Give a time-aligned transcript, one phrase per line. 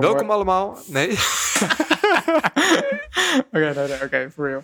[0.00, 0.78] Welkom allemaal.
[0.86, 1.08] Nee.
[3.52, 4.62] Oké, nee, nee, oké, for real.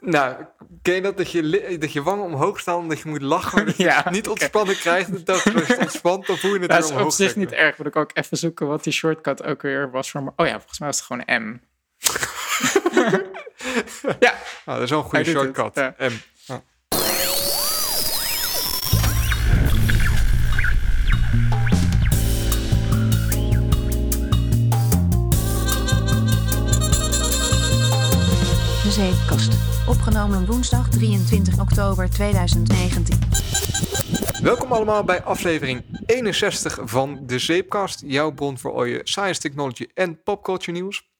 [0.00, 0.36] nou,
[0.82, 3.76] ken je dat, dat je, dat je wangen omhoog staan omdat je moet lachen, dat
[3.76, 5.26] je Ja, het niet ontspannen krijgt.
[5.26, 7.78] Dat het ontspant, dan voel je het Dat is op zich niet erg.
[7.78, 10.32] Moet ik ook even zoeken wat die shortcut ook weer was voor me.
[10.36, 11.60] Oh ja, volgens mij was het gewoon M.
[14.20, 14.34] ja,
[14.64, 15.74] Nou, dat is wel een goede shortcut.
[15.74, 15.94] ja.
[15.96, 16.20] En,
[28.98, 29.52] Zeepkast.
[29.88, 33.18] Opgenomen woensdag 23 oktober 2019.
[34.42, 38.02] Welkom allemaal bij aflevering 61 van De Zeepkast.
[38.06, 41.10] Jouw bron voor al je science, technology en popculture nieuws.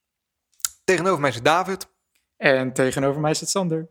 [0.84, 1.88] Tegenover mij zit David.
[2.36, 3.88] en tegenover mij zit Sander.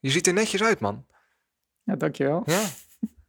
[0.00, 1.06] Je ziet er netjes uit, man.
[1.82, 2.42] Ja, dankjewel.
[2.46, 2.64] Ja.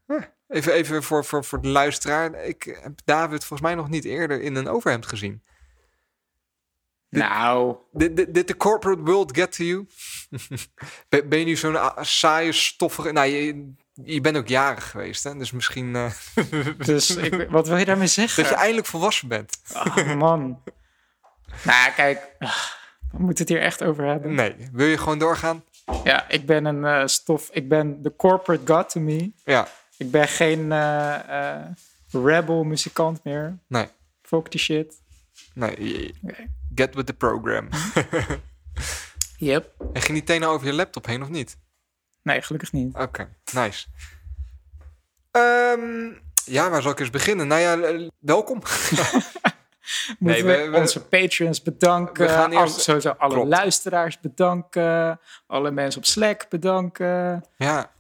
[0.08, 0.34] Ja.
[0.48, 2.44] Even, even voor, voor, voor de luisteraar.
[2.46, 5.44] Ik heb David volgens mij nog niet eerder in een overhemd gezien.
[7.18, 9.88] Nou, Did, did, did the corporate world get to you?
[11.10, 13.12] ben, ben je nu zo'n ah, saaie, stoffige...
[13.12, 13.72] Nou, je,
[14.04, 15.38] je bent ook jarig geweest, hè?
[15.38, 16.12] Dus misschien eh,
[16.86, 18.44] dus ik, wat wil je daarmee zeggen?
[18.44, 19.58] dat je eindelijk volwassen bent.
[19.74, 20.62] Oh, man.
[21.64, 22.36] nou, kijk.
[22.40, 22.56] ah,
[23.12, 24.34] We moeten het hier echt over hebben.
[24.34, 25.64] Nee, wil je gewoon doorgaan?
[26.04, 27.50] Ja, ik ben een eh, stof.
[27.52, 29.32] Ik ben de corporate god to me.
[29.46, 29.68] Ja,
[29.98, 31.66] Ik ben geen eh, eh,
[32.12, 33.58] rebel muzikant meer.
[33.68, 33.88] nee.
[34.22, 35.02] Fuck die shit.
[35.54, 36.14] Nee.
[36.76, 37.68] Get with the program.
[39.38, 39.74] Yep.
[39.94, 41.58] en ging die tenen over je laptop heen of niet?
[42.22, 42.96] Nee, gelukkig niet.
[42.96, 43.88] Oké, nice.
[45.32, 46.12] Ehm,
[46.46, 47.48] ja, waar zal ik eens beginnen?
[47.48, 48.62] Nou ja, welkom.
[50.20, 52.26] Moeten we- we, we- onze patrons bedanken.
[52.28, 53.50] We gaan eerst- sowieso alle Klopt.
[53.50, 55.20] luisteraars bedanken.
[55.48, 57.46] Alle mensen op Slack bedanken.
[57.58, 57.92] ja,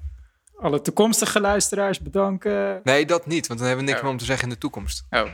[0.59, 2.81] Alle toekomstige luisteraars bedanken.
[2.83, 4.03] nee, dat niet, want dan hebben we niks Oh.
[4.03, 5.05] meer om te zeggen in de toekomst.
[5.09, 5.29] Oh,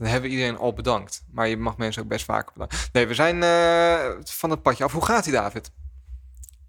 [0.00, 1.24] Dan hebben we iedereen al bedankt.
[1.30, 2.78] Maar je mag mensen ook best vaker bedanken.
[2.92, 4.92] Nee, we zijn eh, van het padje af.
[4.92, 5.70] Hoe gaat ie, David?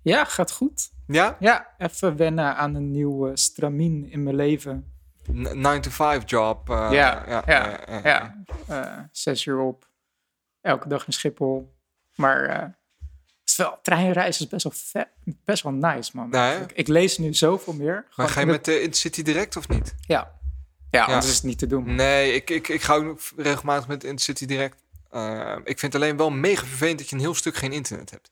[0.02, 0.92] ja, gaat goed.
[1.08, 1.38] Ja?
[1.40, 4.94] Ja, even wennen aan een nieuwe stramien in mijn leven.
[5.28, 6.69] 9 to 5 job.
[6.69, 7.80] eh, ja, ja, ja.
[7.88, 8.44] ja, ja.
[8.68, 9.88] Eh, zes uur op.
[10.62, 11.75] Elke dag in Schiphol.
[12.16, 12.66] Maar eh,
[13.56, 15.08] wel, treinreizen is best wel vet.
[15.46, 16.28] Best wel nice, man.
[16.31, 16.62] Ja, hè?
[16.62, 18.06] ik, ik lees nu zoveel meer.
[18.16, 19.96] Maar ga je met de Intercity direct of niet?
[20.08, 20.28] het-
[20.91, 21.00] Ja.
[21.00, 21.96] Ja, anders is het niet te doen.
[21.96, 24.84] Nee, ik, ik, ik ga ook regelmatig met Intercity direct.
[25.09, 28.09] Eh, ik vind het alleen wel mega vervelend dat je een heel stuk geen internet
[28.12, 28.31] hebt.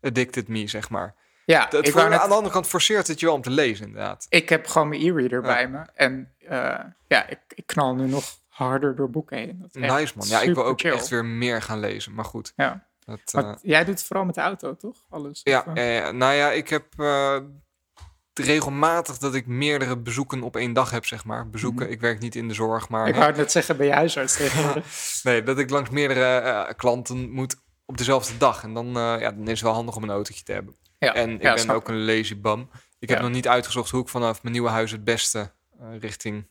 [0.00, 1.14] Addicted me, zeg maar.
[1.44, 3.42] Ja, Dat ik, voor, wou net- aan de andere kant forceert het je wel om
[3.42, 4.26] te lezen, inderdaad.
[4.28, 5.46] ik heb gewoon mijn e-reader Ja.
[5.46, 5.86] bij me.
[5.94, 9.58] En eh, ja, ik, ik knal nu nog harder door boeken heen.
[9.60, 10.26] Dat is echt Nice man.
[10.28, 10.92] Ja, ik wil ook chill.
[10.92, 12.14] echt weer meer gaan lezen.
[12.14, 12.52] Maar goed.
[12.56, 12.86] Ja.
[13.04, 14.96] Dat, Maar eh, jij doet het vooral met de auto, toch?
[15.10, 15.40] Alles?
[15.44, 15.94] ja, Of, eh?
[15.96, 16.10] ja, ja.
[16.12, 17.38] nou ja, ik heb eh,
[18.38, 21.50] regelmatig dat ik meerdere bezoeken op één dag heb, zeg maar.
[21.50, 23.00] Bezoeken, ik werk niet in de zorg, maar...
[23.00, 23.08] Mhm.
[23.08, 24.84] Ik wou het net zeggen bij je huisarts tegenwoordig.
[25.22, 27.56] Nee, dat ik langs meerdere eh, klanten moet
[27.86, 28.62] op dezelfde dag.
[28.62, 30.76] En dan, eh, ja, dan is het wel handig om een autootje te hebben.
[30.98, 32.68] Ja, En ik ja, ben snap ook een lazy bum.
[32.98, 36.46] Ik heb nog niet uitgezocht hoe ik vanaf mijn nieuwe huis het beste eh, richting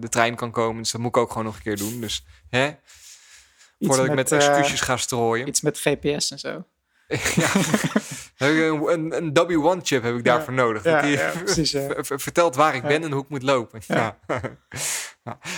[0.00, 0.82] de trein kan komen.
[0.82, 2.00] Dus dat moet ik ook gewoon nog een keer doen.
[2.00, 2.76] Dus hè, Iets
[3.78, 5.48] voordat ik met excuses ga strooien.
[5.48, 6.64] iets met GPS en zo.
[7.34, 7.50] ja.
[8.38, 10.82] Heb ik een, een, een W1-chip heb ik daarvoor nodig.
[10.82, 11.76] Dat die precies.
[12.00, 13.80] vertelt waar ik ben en hoe ik moet lopen.
[13.86, 14.18] Ja.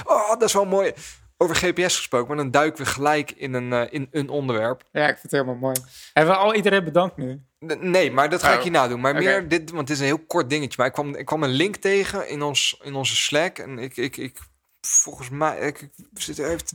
[0.04, 0.92] Oh, dat is wel mooi.
[1.36, 4.82] Over GPS gesproken, maar dan duiken we gelijk in een, eh, in een onderwerp.
[4.92, 5.76] Ja, ik vind het helemaal mooi.
[6.12, 7.42] Hebben we al iedereen bedankt nu?
[7.80, 9.00] Nee, maar dat ga ik Oh, je nadoen.
[9.00, 10.74] Maar meer dit, want het is een heel kort dingetje.
[10.76, 13.58] Maar ik kwam, ik kwam een link tegen in, ons, in onze Slack.
[13.58, 14.38] En ik, ik, ik
[14.80, 16.66] volgens mij, ik, zit er even,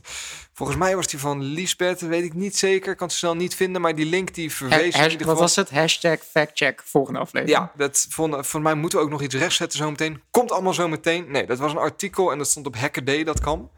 [0.52, 2.94] volgens mij was die van Lisbeth, weet ik niet zeker.
[2.94, 3.80] Kan het snel niet vinden.
[3.80, 5.70] Maar die link die Ha- verwees hash- ieder wat was het?
[5.70, 7.58] Hashtag factcheck volgende aflevering.
[7.58, 10.22] Ja, dat vond, voor mij moeten we ook nog iets rechtzetten zometeen.
[10.30, 11.30] Komt allemaal zo meteen.
[11.30, 13.70] Nee, dat was een artikel en dat stond op hackerday.com.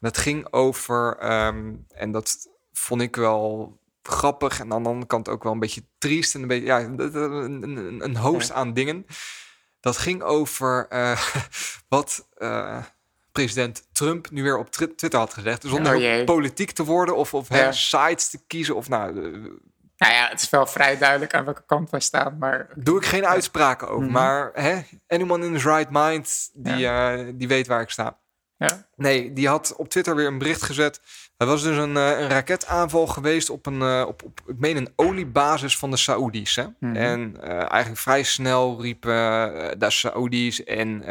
[0.00, 5.28] Dat ging over, ehm, en dat vond ik wel grappig en aan de andere kant
[5.28, 7.00] ook wel een beetje triest en een beetje, ja, een,
[7.62, 8.54] een, een host Ja.
[8.54, 9.06] aan dingen.
[9.80, 11.22] Dat ging over eh,
[11.88, 12.82] wat eh,
[13.32, 15.62] president Trump nu weer op Twi- Twitter had gezegd.
[15.66, 17.72] Zonder Oh politiek te worden of, of Ja.
[17.72, 19.50] sites te kiezen of nou, eh,
[19.96, 23.04] Nou ja, het is wel vrij duidelijk aan welke kant wij staan, maar doe ik
[23.06, 24.02] geen uitspraken over.
[24.04, 24.12] Mhm.
[24.12, 28.18] Maar hè, anyone in his right mind, die, eh, die weet waar ik sta.
[28.68, 28.86] Ja.
[28.96, 31.00] Nee, die had op Twitter weer een bericht gezet.
[31.36, 34.76] Er was dus een, eh, een raketaanval geweest op een, eh, op, op, ik meen
[34.76, 36.56] een oliebasis van de Saoedi's.
[36.56, 36.64] Hè?
[36.78, 36.96] Mhm.
[36.96, 39.10] En eh, eigenlijk vrij snel riepen
[39.78, 41.06] de Saoedi's en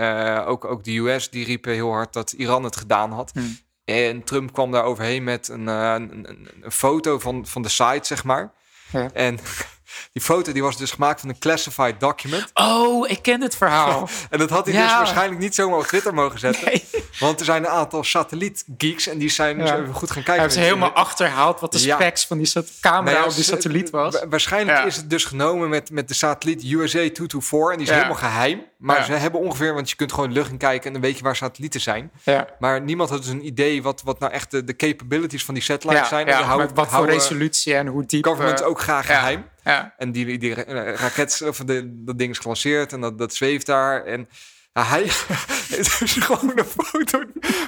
[0.45, 3.33] ook, ook de US, die riepen heel hard dat Iran het gedaan had.
[3.33, 3.45] Mhm.
[3.85, 8.51] En Trump kwam daar overheen met een, een foto van, van de site, zeg maar.
[8.91, 9.09] Ja.
[9.13, 9.39] En
[10.13, 12.49] die foto die was dus gemaakt van een classified document.
[12.53, 14.09] Oh, ik ken het verhaal.
[14.29, 14.87] En dat had hij Ja.
[14.87, 16.65] dus waarschijnlijk niet zomaar op Twitter mogen zetten.
[16.65, 16.83] nee.
[17.19, 20.41] Want er zijn een aantal satellietgeeks en die zijn dus even goed gaan Hij kijken.
[20.41, 21.95] heeft ze helemaal achterhaald wat de Ja.
[21.95, 22.51] specs van die
[22.81, 24.19] camera op die satelliet was.
[24.19, 24.83] wa- Waarschijnlijk Ja.
[24.85, 27.93] is het dus genomen met, met de satelliet USA 224 en die is Ja.
[27.95, 28.69] helemaal geheim.
[28.77, 29.03] Maar Ja.
[29.03, 31.35] ze hebben ongeveer, want je kunt gewoon lucht in kijken en dan weet je waar
[31.35, 32.11] satellieten zijn.
[32.23, 32.47] Ja.
[32.59, 35.63] Maar niemand had dus een idee wat, wat nou echt de, de capabilities van die
[35.63, 36.27] satellites Ja, zijn.
[36.27, 38.25] ja, en houden- met wat voor houden resolutie en hoe diep.
[38.25, 39.15] government eh, ook graag ja.
[39.15, 39.45] geheim.
[39.63, 39.93] Ja.
[39.97, 43.65] En die, die eh, raket, of de, dat ding is gelanceerd en dat, dat zweeft
[43.65, 44.05] daar.
[44.05, 44.29] En
[44.73, 45.03] hij
[45.79, 47.23] is dus gewoon een foto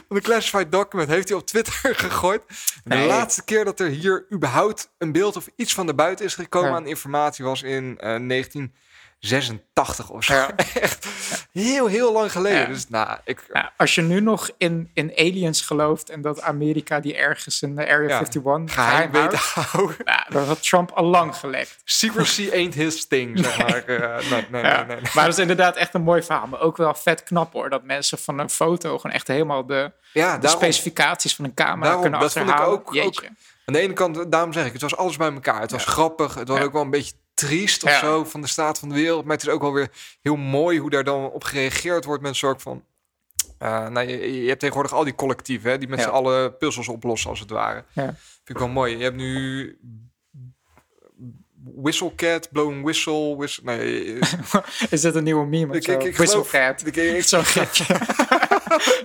[0.07, 1.09] van een classified document.
[1.09, 2.41] Heeft hij op Twitter gegooid.
[2.83, 6.35] De laatste keer dat er hier überhaupt een beeld of iets van de buiten is
[6.35, 8.73] gekomen aan informatie was in eh, 19...
[9.23, 10.33] 86 of zo.
[10.81, 11.07] Echt
[11.51, 12.67] heel, heel lang geleden.
[12.67, 13.45] Dus, nou, ik...
[13.53, 17.75] Ja, als je nu nog in, in aliens gelooft en dat Amerika die ergens in
[17.75, 21.81] de Area 51 geheim weet houden, nou, dan had Trump al lang gelekt.
[21.83, 23.85] Secrecy ain't his thing, zeg maar.
[23.85, 26.47] Eh, nee, nee, nee, Maar dat is inderdaad echt een mooi verhaal.
[26.47, 29.91] Maar ook wel vet knap hoor, dat mensen van een foto gewoon echt helemaal de,
[30.13, 32.55] de specificaties van een camera kunnen achterhalen.
[32.55, 33.23] Dat vond ik ook, ook,
[33.65, 35.61] aan de ene kant, daarom zeg ik, het was alles bij elkaar.
[35.61, 37.13] Het was grappig, het was ook wel een beetje
[37.47, 37.99] triest of Ja.
[37.99, 39.25] zo van de staat van de wereld.
[39.25, 39.89] Maar het is ook wel weer
[40.21, 42.83] heel mooi hoe daar dan op gereageerd wordt met een soort van...
[43.57, 46.05] eh, nou, je, je hebt tegenwoordig al die collectieven hè, die met Ja.
[46.05, 47.83] z'n allen puzzels oplossen als het ware.
[47.93, 48.03] Ja.
[48.15, 48.97] Vind ik wel mooi.
[48.97, 49.77] Je hebt nu
[51.75, 54.31] Whistlecat, Blowing Whistle, whistle nee, eh,
[54.89, 56.85] Is dit een nieuwe meme ik, ik, ik geloof- Whistlecat.
[56.87, 57.85] ik- ik- Zo'n gifje.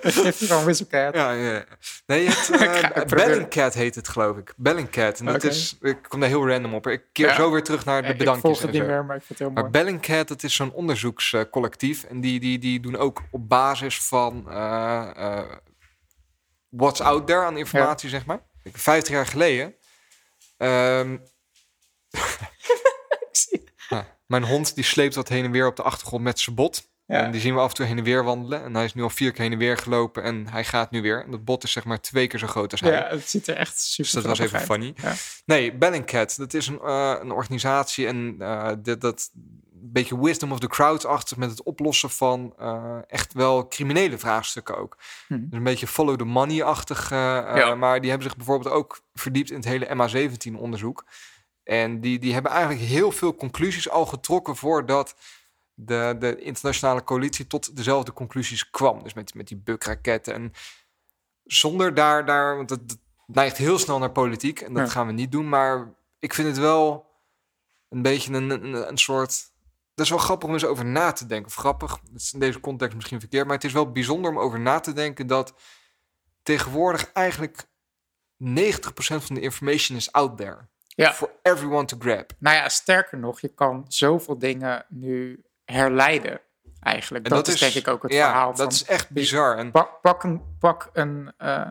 [0.02, 1.14] Gifje van Whistlecat.
[1.14, 1.64] Ja, ja.
[2.06, 3.28] Nee, je hebt Ik ga uh, het proberen.
[3.30, 4.52] Bellingcat heet het, geloof ik.
[4.56, 5.18] Bellingcat.
[5.20, 6.86] En dat is, ik kom daar heel random op.
[6.86, 7.34] Ik keer Ja.
[7.34, 8.42] zo weer terug naar de ik bedankjes.
[8.44, 8.86] volg het niet zo.
[8.86, 9.72] meer, maar ik vind het heel Maar mooi.
[9.84, 12.04] Bellingcat, dat is zo'n onderzoekscollectief.
[12.04, 15.50] en die, die, die doen ook op basis van eh, eh,
[16.68, 18.40] what's out there aan informatie, zeg maar.
[18.62, 19.74] Ik- Vijftig jaar geleden.
[20.56, 21.16] ehm,
[23.88, 26.88] ja, mijn hond die sleept wat heen en weer op de achtergrond met zijn bot.
[27.08, 27.22] Ja.
[27.22, 28.64] En die zien we af en toe heen en weer wandelen.
[28.64, 30.22] En hij is nu al vier keer heen en weer gelopen.
[30.22, 31.24] En hij gaat nu weer.
[31.24, 32.90] En dat bot is zeg maar twee keer zo groot als hij.
[32.90, 34.94] Ja, het ziet er echt super Dus dat was even grappig funny.
[35.02, 35.14] Ja.
[35.44, 40.52] Nee, Bellingcat, dat is een, eh, een organisatie en eh, dit, dat een beetje wisdom
[40.52, 44.96] of the crowd-achtig met het oplossen van eh, echt wel criminele vraagstukken ook.
[45.26, 45.34] Hm.
[45.34, 47.74] Dus een beetje follow the money-achtig, Ja.
[47.74, 51.04] maar die hebben zich bijvoorbeeld ook verdiept in het hele MH17-onderzoek.
[51.64, 55.14] En die, die hebben eigenlijk heel veel conclusies al getrokken voordat
[55.80, 59.02] de, de internationale coalitie tot dezelfde conclusies kwam.
[59.02, 60.52] Dus met, met die bukraketten en
[61.44, 64.92] zonder daar, daar want het, neigt heel snel naar politiek en dat Ja.
[64.92, 65.48] gaan we niet doen.
[65.48, 67.06] Maar ik vind het wel
[67.88, 69.52] een beetje een, een, een soort.
[69.94, 71.46] Dat is wel grappig om eens over na te denken.
[71.46, 74.60] Of grappig, is in deze context misschien verkeerd, maar het is wel bijzonder om over
[74.60, 75.54] na te denken dat
[76.42, 77.66] tegenwoordig eigenlijk 90%
[78.98, 80.68] van de information is out there.
[80.86, 81.12] Ja.
[81.12, 82.32] For everyone to grab.
[82.38, 85.42] Nou ja, sterker nog, je kan zoveel dingen nu
[85.72, 86.40] herleiden.
[86.80, 87.24] Eigenlijk.
[87.24, 88.48] En Dat, is, denk ik ook het ja, verhaal.
[88.48, 89.56] Dat van, is echt bizar.
[89.56, 91.66] En pak, pak een, pak een, eh,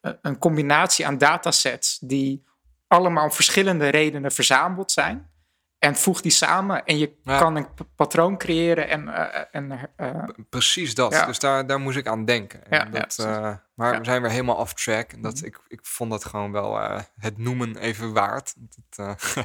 [0.00, 2.44] een combinatie aan datasets die
[2.88, 5.30] allemaal om verschillende redenen verzameld zijn.
[5.78, 7.38] En voeg die samen en je Ja.
[7.38, 7.66] kan een
[7.96, 11.12] patroon creëren en, eh, en eh, Precies dat.
[11.12, 11.26] Ja.
[11.26, 12.64] Dus daar, daar moest ik aan denken.
[12.70, 15.12] En Ja, dat, eh, maar we zijn weer helemaal off track.
[15.12, 15.44] En dat, Mhm.
[15.44, 18.54] ik, ik vond dat gewoon wel eh, het noemen even waard.
[18.56, 19.44] Dat eh,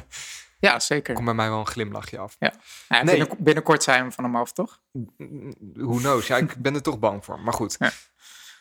[0.58, 1.14] ja, zeker.
[1.14, 2.36] komt bij mij wel een glimlachje af.
[2.38, 2.52] Ja,
[2.88, 3.04] Nee.
[3.04, 4.80] binnen- binnenkort zijn we van hem af, toch?
[5.74, 6.26] Who knows?
[6.26, 7.40] Ja, ik ben er toch bang voor.
[7.40, 7.76] Maar goed.
[7.78, 7.90] Ja.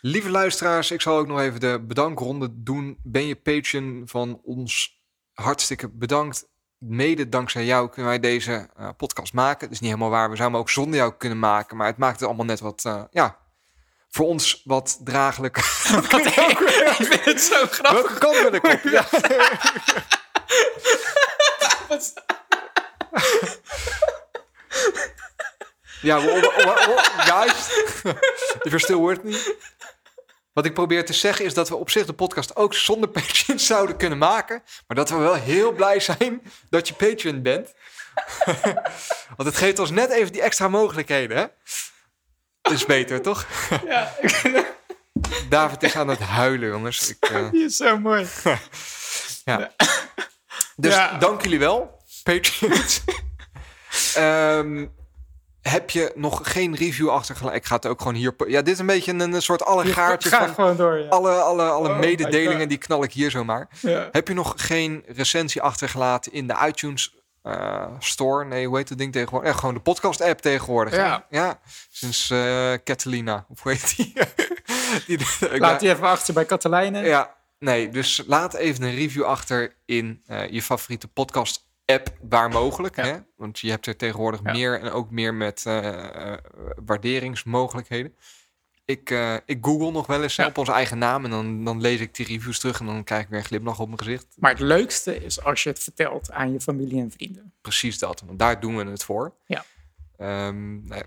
[0.01, 2.97] Lieve luisteraars, ik zal ook nog even de bedankronde doen.
[3.03, 5.01] Ben je Patreon van ons?
[5.33, 6.47] Hartstikke bedankt.
[6.77, 9.59] Mede dankzij jou kunnen wij deze eh, podcast maken.
[9.59, 10.29] Dat is niet helemaal waar.
[10.29, 11.77] We zouden hem ook zonder jou kunnen maken.
[11.77, 13.37] Maar het maakt het allemaal net wat, eh, ja,
[14.09, 15.57] voor ons wat draaglijk.
[16.99, 17.91] ik vind het zo grappig.
[17.91, 18.79] Welke kant wil ik op?
[18.83, 19.05] Ja.
[26.01, 26.51] Ja, we-
[28.61, 29.55] if you're still with me.
[30.53, 33.59] Wat ik probeer te zeggen is dat we op zich de podcast ook zonder Patreon
[33.59, 34.63] zouden kunnen maken.
[34.87, 37.73] Maar dat we wel heel blij zijn dat je Patreon bent.
[39.37, 41.45] Want het geeft ons net even die extra mogelijkheden, hè?
[42.61, 43.45] Dat is beter, toch?
[43.85, 44.13] Ja,
[45.49, 47.09] David is aan het huilen, jongens.
[47.09, 48.27] Ik, die is zo mooi.
[49.45, 49.71] Ja.
[50.79, 51.17] Dus Ja.
[51.17, 53.01] dank jullie wel, Patreons.
[54.15, 54.85] Ehm,
[55.61, 57.57] heb je nog geen review achtergelaten?
[57.57, 58.33] Ik ga het ook gewoon hier...
[58.47, 61.09] Ja, dit is een beetje een, een soort allegaartje Ga van gewoon door, ja.
[61.09, 62.67] alle, alle, alle Oh mededelingen.
[62.67, 63.67] Die knal ik hier zomaar.
[63.79, 64.09] Ja.
[64.11, 68.45] Heb je nog geen recensie achtergelaten in de iTunes eh, Store?
[68.45, 69.51] Nee, hoe heet dat ding tegenwoordig?
[69.51, 70.95] Ja, gewoon de podcast app tegenwoordig.
[70.95, 71.25] Ja.
[71.29, 71.59] ja.
[71.89, 73.45] Sinds eh Catalina.
[73.49, 74.13] Of hoe heet die?
[75.17, 77.05] die Laat die even achter bij Katelijnen.
[77.05, 82.49] ja, nee, dus laat even een review achter in eh, je favoriete podcast app waar
[82.49, 82.95] mogelijk.
[82.95, 83.03] Ja.
[83.03, 83.17] Hè?
[83.35, 84.51] Want je hebt er tegenwoordig Ja.
[84.51, 86.37] meer en ook meer met eh, eh,
[86.85, 88.15] waarderingsmogelijkheden.
[88.85, 89.09] Ik,
[89.45, 90.45] ik google nog wel eens Ja.
[90.45, 93.23] op onze eigen naam en dan, dan lees ik die reviews terug en dan krijg
[93.23, 94.25] ik weer een glimlach op mijn gezicht.
[94.35, 97.53] Maar het leukste is als je het vertelt aan je familie en vrienden.
[97.61, 99.33] Precies dat, want daar doen we het voor.
[99.45, 99.65] Ja.
[100.17, 101.05] Ehm, nou ja.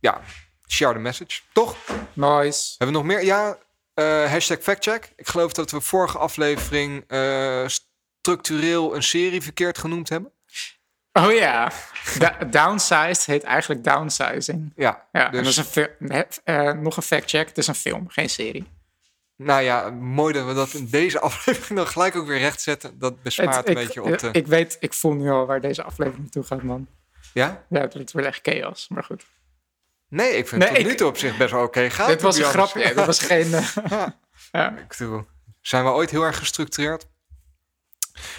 [0.00, 0.20] ja,
[0.68, 1.40] share the message.
[1.52, 1.76] Toch?
[2.12, 2.74] Nice.
[2.78, 3.24] Hebben we nog meer?
[3.24, 3.58] Ja,
[3.98, 5.12] eh, hashtag factcheck.
[5.16, 10.32] Ik geloof dat we vorige aflevering eh, structureel een serie verkeerd genoemd hebben.
[11.12, 11.72] Oh ja,
[12.18, 14.72] Da- downsized heet eigenlijk downsizing.
[14.76, 17.48] Ja, Ja, dus dat is een eh, nog een fact check.
[17.48, 18.64] Het is een film, geen serie.
[19.36, 22.98] nou ja, mooi dat we dat in deze aflevering dan gelijk ook weer rechtzetten.
[22.98, 24.28] Dat bespaart Het- een ik, beetje op de...
[24.32, 26.86] ik weet, ik voel nu al waar deze aflevering naartoe gaat, man.
[27.34, 27.64] ja?
[27.68, 29.24] Ja, het wordt echt chaos, maar goed.
[30.08, 32.06] Nee, ik vind Nee, het tot nu toe op zich best wel oké gaan.
[32.08, 33.54] dit was een grapje, dit was geen...
[33.54, 34.06] eh,
[34.52, 35.24] ja, Ik bedoel,
[35.60, 37.06] zijn we ooit heel erg gestructureerd?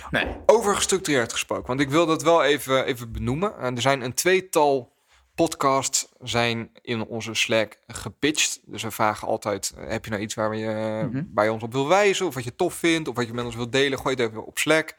[0.09, 0.35] nee.
[0.45, 3.57] Over gestructureerd gesproken, want ik wil dat wel even, even benoemen.
[3.57, 4.97] Eh, er zijn een tweetal
[5.35, 8.59] podcasts zijn in onze Slack gepitcht.
[8.65, 11.43] Dus we vragen altijd, eh, heb je nou iets waar je Mhm.
[11.43, 12.25] je ons op wil wijzen?
[12.25, 13.07] Of wat je tof vindt?
[13.07, 13.99] Of wat je met ons wilt delen?
[13.99, 14.95] Gooi het even op Slack.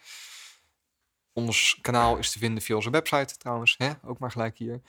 [1.33, 3.75] Ons kanaal is te vinden via onze website trouwens.
[3.79, 3.91] Hè?
[4.05, 4.81] Ook maar gelijk hier.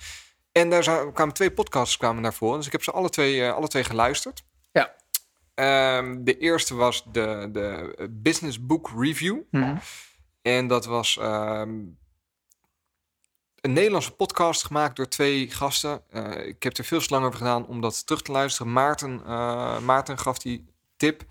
[0.52, 2.58] En daar kwamen twee podcasts kwamen daarvoor.
[2.58, 4.44] Dus ik heb ze alle twee, eh, alle twee geluisterd.
[4.72, 4.96] Ja.
[5.54, 9.40] Ehm, de eerste was de, de Business Book Review.
[9.52, 9.76] Mhm.
[10.42, 11.80] En dat was ehm,
[13.62, 16.02] een Nederlandse podcast gemaakt door twee gasten.
[16.10, 18.74] Eh, ik heb er veel te lang over gedaan om dat terug te luisteren.
[18.74, 21.24] Maarten, eh, Maarten gaf die tip.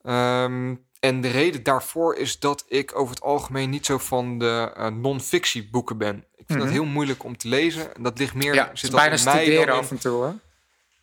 [0.00, 0.74] Ehm,
[1.04, 4.86] en de reden daarvoor is dat ik over het algemeen niet zo van de eh,
[4.86, 6.16] non-fictie boeken ben.
[6.16, 6.58] Ik vind Mhm.
[6.58, 7.94] dat heel moeilijk om te lezen.
[7.94, 9.98] En dat ligt meer Ja, het is dat bijna in mij dan in- af en
[9.98, 10.32] toe, hè?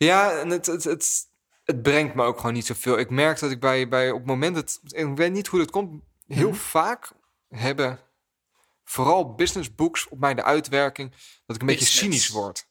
[0.05, 1.27] ja, en het, het, het,
[1.63, 2.97] het brengt me ook gewoon niet zoveel.
[2.97, 4.79] Ik merk dat ik bij, bij op het moment dat.
[4.87, 6.01] Ik weet niet hoe dat komt.
[6.27, 6.57] Heel Mhm.
[6.57, 7.11] vaak
[7.49, 7.99] hebben
[8.83, 11.11] vooral business books op mij de uitwerking
[11.45, 12.67] dat ik een beetje cynisch word.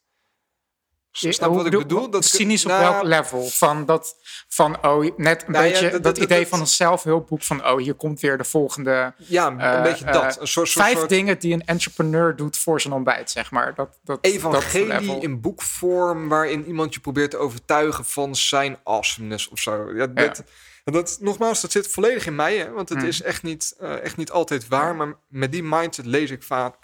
[1.13, 2.09] Ja, Snap je wat ik bedoel-?
[2.09, 3.47] Dat cynisch op nou, welk level?
[3.47, 4.15] Van, dat,
[4.47, 7.65] van oh, net een Nou beetje dat- dat, dat- dat- idee van een zelfhulpboek van
[7.67, 10.23] oh, hier komt weer de volgende Ja, een eh, beetje eh, dat.
[10.25, 13.75] Een soort, soort, vijf soort dingen die een entrepreneur doet voor zijn ontbijt, zeg maar.
[13.75, 19.59] Dat, dat, evangelie in boekvorm waarin iemand je probeert te overtuigen van zijn awesomeness of
[19.59, 19.95] zo.
[19.95, 20.43] Ja, dat,
[20.83, 23.07] en dat, nogmaals, dat zit volledig in mij, hè, want het Hmm.
[23.07, 24.95] is echt niet, eh, echt niet altijd waar.
[24.95, 26.75] Maar met die mindset lees ik vaak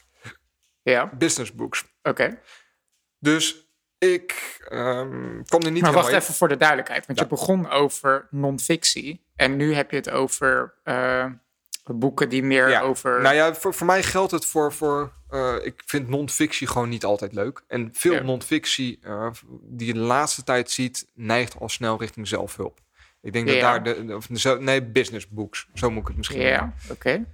[0.81, 1.83] Ja, business books.
[2.03, 2.39] oké.
[3.19, 3.66] Dus
[3.97, 7.05] ik ehm kwam er niet Maar wacht even voor de duidelijkheid.
[7.05, 7.23] Want Ja.
[7.23, 9.25] je begon over non-fictie.
[9.35, 11.25] En nu heb je het over eh,
[11.83, 12.69] boeken die meer.
[12.69, 12.81] Ja.
[12.81, 13.21] over...
[13.21, 14.73] Nou ja, voor, voor mij geldt het voor...
[14.73, 17.63] voor eh, ik vind non-fictie gewoon niet altijd leuk.
[17.67, 18.21] En veel Ja.
[18.21, 19.29] non-fictie eh,
[19.61, 21.07] die je de laatste tijd ziet...
[21.13, 22.79] neigt al snel richting zelfhulp.
[23.21, 25.67] Ik denk dat daar de, of de, nee, business books.
[25.73, 27.09] Zo moet ik het misschien ja, oké.
[27.09, 27.25] heb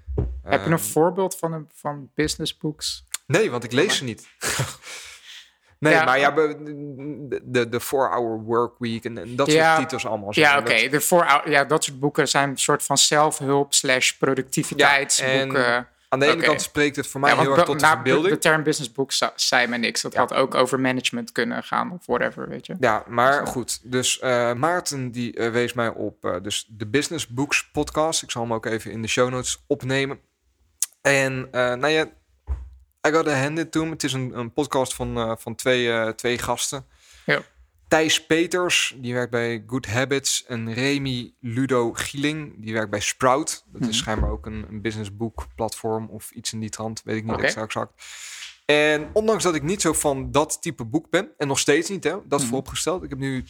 [0.44, 3.06] je Ehm, een voorbeeld van, een, van business books?
[3.28, 4.28] Nee, want ik lees ze niet.
[5.84, 6.04] nee, Ja.
[6.04, 9.70] maar ja, de, de 4-hour work week en, en dat Ja.
[9.76, 10.30] soort titels allemaal.
[10.32, 10.90] Ja, oké.
[10.90, 15.88] De voor- Ja, dat soort boeken zijn een soort van zelfhulp slash productiviteitsboeken.
[16.10, 18.34] Aan de ene kant spreekt het voor mij heel erg tot de na- verbeelding.
[18.34, 20.02] De term business book za- zei me niks.
[20.02, 22.76] Dat had ook over management kunnen gaan of whatever, weet je.
[22.80, 23.80] Ja, maar goed.
[23.92, 28.24] Dus eh, Maarten die eh, wees mij op eh, dus de Business Books podcast.
[28.24, 30.20] Ik zal hem ook even in de show notes opnemen.
[31.02, 32.06] En nou ja,
[33.08, 33.90] I got a hand it to.
[33.90, 36.86] Het is een, een podcast van, eh, van twee, eh, twee gasten.
[37.26, 37.42] Ja.
[37.88, 40.46] Thijs Peters, die werkt bij Good Habits.
[40.46, 43.64] En Remy Ludo Gieling, die werkt bij Sprout.
[43.72, 43.90] Dat Mhm.
[43.90, 47.02] is schijnbaar ook een, een business book platform of iets in die trant.
[47.04, 47.76] Weet ik niet exact.
[48.66, 52.04] En ondanks dat ik niet zo van dat type boek ben, en nog steeds niet,
[52.04, 52.48] hè, dat Mhm.
[52.50, 53.04] vooropgesteld.
[53.04, 53.46] Ik heb nu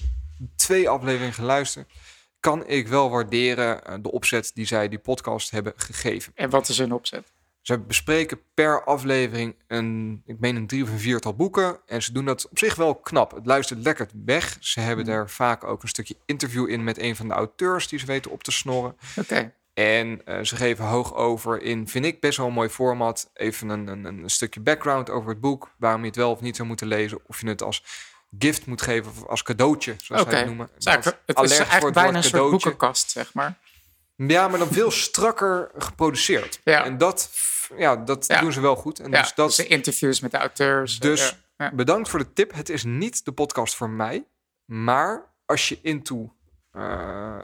[0.56, 1.92] twee afleveringen geluisterd.
[2.40, 6.32] Kan ik wel waarderen eh, de opzet die zij die podcast hebben gegeven.
[6.36, 7.32] En wat is hun opzet?
[7.64, 11.80] Ze bespreken per aflevering een, ik meen een drie of een viertal boeken.
[11.86, 13.32] En ze doen dat op zich wel knap.
[13.32, 14.58] Het luistert lekker weg.
[14.60, 15.14] Ze hebben Mhm.
[15.14, 18.32] daar vaak ook een stukje interview in met een van de auteurs die ze weten
[18.32, 18.96] op te snorren.
[19.20, 19.54] Oké.
[19.74, 23.30] En eh, ze geven hoog over in, vind ik best wel een mooi format.
[23.34, 25.74] Even een, een, een stukje background over het boek.
[25.78, 27.20] Waarom je het wel of niet zou moeten lezen.
[27.28, 27.84] Of je het als
[28.40, 30.70] gift moet geven of als cadeautje, zoals zij het noemen.
[30.74, 31.06] Het is het
[31.42, 33.58] is eigenlijk het bijna een soort boekenkast, zeg maar.
[34.16, 36.60] Ja, maar dan veel strakker geproduceerd.
[36.64, 36.86] Ja.
[36.86, 37.30] En dat,
[37.78, 38.42] ja, dat Ja.
[38.42, 39.00] doen ze wel goed.
[39.00, 41.00] En Ja, dus dat, dus de interviews met de auteurs.
[41.00, 41.72] Dus- eh, ja.
[41.76, 42.54] Bedankt voor de tip.
[42.54, 44.26] Het is niet de podcast voor mij.
[44.66, 46.34] Maar als je into...
[46.72, 47.40] eh,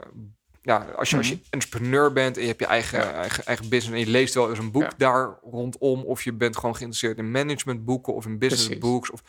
[0.62, 1.42] ja, als je, als je Mhm.
[1.50, 3.92] entrepreneur bent en je hebt je eigen, eigen, eigen business...
[4.00, 6.04] en je leest wel eens een boek daar rondom...
[6.04, 8.84] of je bent gewoon geïnteresseerd in managementboeken of in business Precies.
[8.84, 9.10] books...
[9.10, 9.22] Of,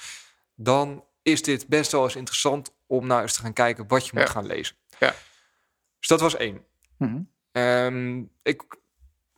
[0.56, 4.12] dan is dit best wel eens interessant om nou eens te gaan kijken wat je
[4.14, 4.76] moet gaan lezen.
[5.00, 5.14] Ja.
[6.00, 6.64] Dus dat was één.
[6.98, 7.20] Mhm.
[7.52, 8.62] Ehm, ik,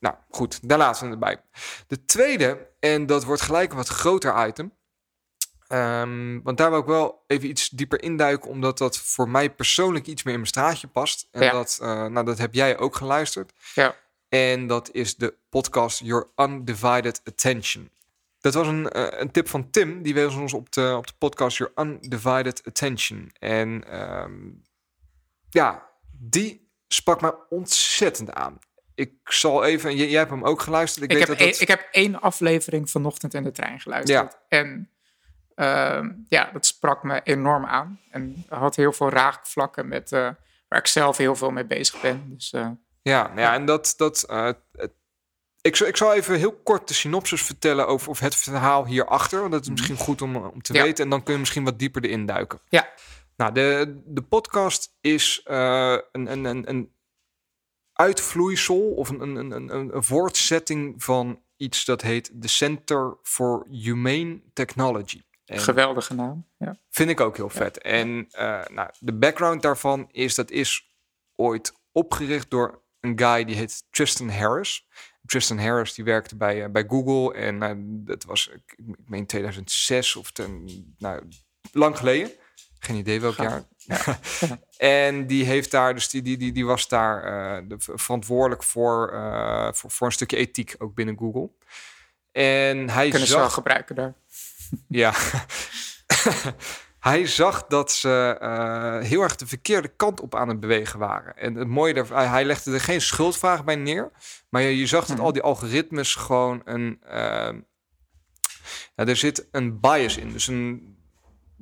[0.03, 1.41] nou goed, daar laten we het bij.
[1.87, 4.73] De tweede, en dat wordt gelijk een wat groter item.
[5.67, 10.07] Ehm, want daar wil ik wel even iets dieper induiken, omdat dat voor mij persoonlijk
[10.07, 11.27] iets meer in mijn straatje past.
[11.31, 11.51] En Ja.
[11.51, 13.53] dat, eh, nou, dat heb jij ook geluisterd.
[13.73, 13.95] Ja.
[14.29, 17.91] En dat is de podcast Your Undivided Attention.
[18.39, 21.13] Dat was een, eh, een tip van Tim, die wees ons op de, op de
[21.17, 23.29] podcast Your Undivided Attention.
[23.39, 24.33] En ehm,
[25.49, 28.59] ja, die sprak mij ontzettend aan.
[28.95, 31.03] Ik zal even, jij, jij hebt hem ook geluisterd.
[31.03, 33.79] Ik, Ik, weet heb dat één- dat, ik heb één aflevering vanochtend in de trein
[33.79, 34.37] geluisterd.
[34.47, 34.89] En
[35.55, 37.99] ehm, ja, dat sprak me enorm aan.
[38.11, 40.29] En had heel veel raakvlakken met eh,
[40.67, 42.23] waar ik zelf heel veel mee bezig ben.
[42.29, 42.69] Dus eh,
[43.01, 43.93] Ja, nou ja, en dat.
[43.97, 44.49] dat eh,
[45.61, 49.39] ik, zal, ik zal even heel kort de synopsis vertellen over of het verhaal hierachter.
[49.39, 50.81] Want dat is misschien goed om, om te Mhm.
[50.81, 50.87] Ja.
[50.87, 51.03] weten.
[51.03, 52.59] En dan kun je misschien wat dieper erin duiken.
[52.69, 52.89] ja,
[53.37, 56.91] Nou, de, de podcast is een, een, een, een
[57.93, 63.67] uitvloeisel of een, een, een, een, een voortzetting van iets dat heet de Center for
[63.69, 65.21] Humane Technology.
[65.45, 66.47] En geweldige naam.
[66.57, 66.77] Ja.
[66.89, 67.77] Vind ik ook heel vet.
[67.81, 70.95] En eh, nou, de background daarvan is dat is
[71.35, 74.87] ooit opgericht door een guy die heet Tristan Harris.
[75.25, 79.25] Tristan Harris die werkte bij, eh, bij Google en nou, dat was, ik, ik meen
[79.25, 80.65] 2006 of ten,
[80.97, 81.23] nou,
[81.71, 82.31] lang geleden.
[82.79, 83.49] Geen idee welk Gaaf.
[83.49, 83.63] jaar.
[84.77, 89.11] en die heeft daar, dus die, die, die, die was daar eh, de, verantwoordelijk voor,
[89.13, 91.49] eh, voor, voor een stukje ethiek ook binnen Google.
[92.31, 94.13] En hij Kunnen ze wel zag, gebruiken daar.
[94.87, 95.13] ja.
[96.99, 101.37] hij zag dat ze eh, heel erg de verkeerde kant op aan het bewegen waren.
[101.37, 104.11] En het mooie daarvan, hij- legde er geen schuldvraag bij neer.
[104.49, 105.25] Maar je, je zag dat Mhm.
[105.25, 106.99] al die algoritmes gewoon een.
[108.95, 110.31] ja, er zit een bias in.
[110.31, 110.92] Dus een.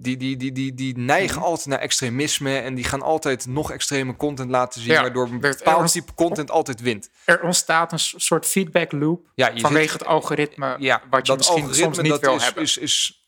[0.01, 1.45] Die, die, die, die, die neigen Mhm.
[1.45, 5.39] altijd naar extremisme en die gaan altijd nog extreme content laten zien, Ja, waardoor een
[5.39, 7.09] bepaald er- type content altijd wint.
[7.25, 11.37] Er ontstaat een soort feedback loop Ja, vanwege zit- het algoritme ja, wat je dat
[11.37, 12.63] misschien algoritme soms niet dat wil is, hebben.
[12.63, 13.25] Is, is,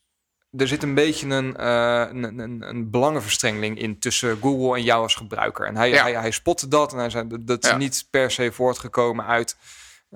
[0.57, 5.01] er zit een beetje een, eh, een, een, een belangenverstrengeling in tussen Google en jou
[5.03, 5.65] als gebruiker.
[5.65, 6.01] En hij, Ja.
[6.03, 9.57] hij, hij spotte dat en hij zei dat, is niet per se voortgekomen uit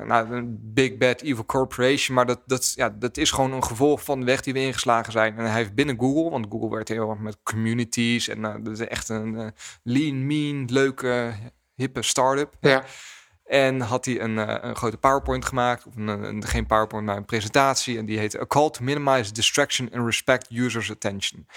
[0.06, 4.04] nou, een big bad evil corporation, maar dat, dat, ja, dat is gewoon een gevolg
[4.04, 5.38] van de weg die we ingeslagen zijn.
[5.38, 8.80] En hij heeft binnen Google, want Google werkt heel erg met communities en eh, dat
[8.80, 9.48] is echt een eh,
[9.84, 11.34] lean, mean, leuke,
[11.76, 12.54] hippe start-up.
[12.60, 12.84] ja.
[13.46, 17.18] En had hij een, eh, een grote PowerPoint gemaakt, of een, een- geen PowerPoint, maar
[17.18, 17.98] een presentatie.
[17.98, 21.48] En die heette A Call to Minimize Distraction and Respect Users' Attention.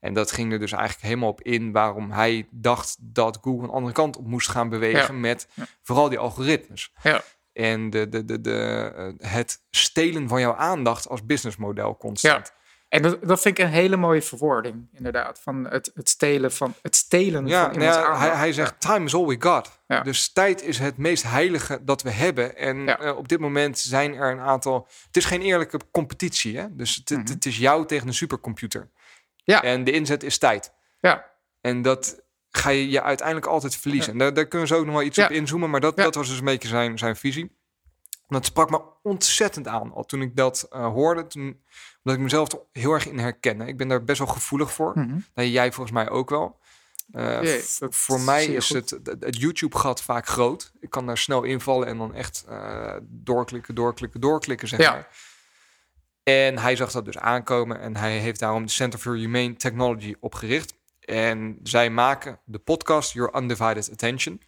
[0.00, 3.70] En dat ging er dus eigenlijk helemaal op in waarom hij dacht dat Google een
[3.74, 5.20] andere kant op moest gaan bewegen Ja.
[5.20, 5.66] met Ja.
[5.82, 6.92] vooral die algoritmes.
[7.02, 7.22] Ja.
[7.56, 12.52] En de, de, de, de, eh, het stelen van jouw aandacht als businessmodel constant.
[12.88, 15.40] En dat, dat vind ik een hele mooie verwoording, inderdaad.
[15.40, 19.04] Van het, het stelen van het stelen Ja, van nou ja, hij, hij zegt, time
[19.04, 19.80] is all we got.
[19.86, 20.00] Ja.
[20.00, 22.56] Dus tijd is het meest heilige dat we hebben.
[22.56, 22.98] En Ja.
[22.98, 24.88] eh, op dit moment zijn er een aantal...
[25.06, 26.66] Het is geen eerlijke competitie, hè?
[26.70, 27.30] Dus het, het- Mhm.
[27.32, 28.88] het is jou tegen een supercomputer.
[29.44, 29.62] Ja.
[29.62, 30.72] En de inzet is tijd.
[31.00, 31.24] Ja,
[31.60, 32.22] En dat
[32.56, 34.12] ga je je uiteindelijk altijd verliezen.
[34.12, 35.70] En daar, daar kunnen zo ook nog wel iets op inzoomen.
[35.70, 37.56] Maar dat, dat was dus een beetje zijn, zijn visie.
[38.28, 39.92] Dat sprak me ontzettend aan.
[39.94, 41.42] Al toen ik dat eh, hoorde, toen,
[42.02, 43.64] omdat ik mezelf er heel erg in herkende.
[43.66, 44.94] Ik ben daar best wel gevoelig voor.
[45.34, 46.58] Nou, jij volgens mij ook wel.
[47.12, 47.40] Eh,
[47.78, 48.90] voor mij is goed.
[48.90, 50.72] het, het, het YouTube-gat vaak groot.
[50.80, 54.90] Ik kan daar snel invallen en dan echt eh, doorklikken, doorklikken, doorklikken, zeg Ja.
[54.90, 55.08] maar.
[56.22, 60.14] En hij zag dat dus aankomen en hij heeft daarom de Center for Humane Technology
[60.20, 60.74] opgericht.
[61.06, 64.40] En zij maken de podcast Your Undivided Attention.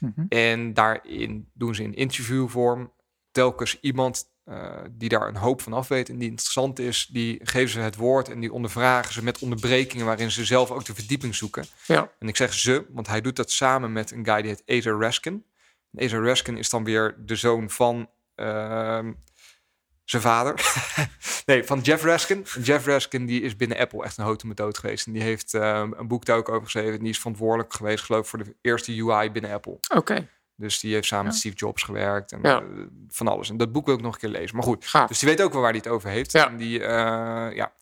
[0.00, 0.24] Mhm.
[0.28, 2.92] En daarin doen ze in interviewvorm
[3.30, 7.40] telkens iemand eh, die daar een hoop van af weet en die interessant is, die
[7.42, 10.94] geven ze het woord en die ondervragen ze met onderbrekingen waarin ze zelf ook de
[10.94, 11.64] verdieping zoeken.
[11.86, 12.10] ja.
[12.18, 14.98] En ik zeg ze, want hij doet dat samen met een guy die heet Azer
[14.98, 15.44] Raskin.
[15.96, 19.12] Azer Raskin is dan weer de zoon van ehm,
[20.04, 20.54] zijn vader.
[21.46, 22.46] nee, van Jeff Raskin.
[22.62, 25.06] Jeff Raskin die is binnen Apple echt een houten methode geweest.
[25.06, 26.92] En die heeft ehm, een boek daar ook over geschreven.
[26.92, 29.78] En die is verantwoordelijk geweest, geloof ik, voor de eerste UI binnen Apple.
[29.94, 31.34] Oké, Dus die heeft samen met.
[31.34, 32.60] Steve Jobs gewerkt en Ja.
[32.60, 32.66] eh,
[33.08, 33.50] van alles.
[33.50, 34.56] En dat boek wil ik nog een keer lezen.
[34.56, 35.08] Maar goed, gaaf.
[35.08, 36.32] dus die weet ook wel waar hij het over heeft.
[36.32, 36.48] Ja.
[36.48, 37.72] En die, eh, ja,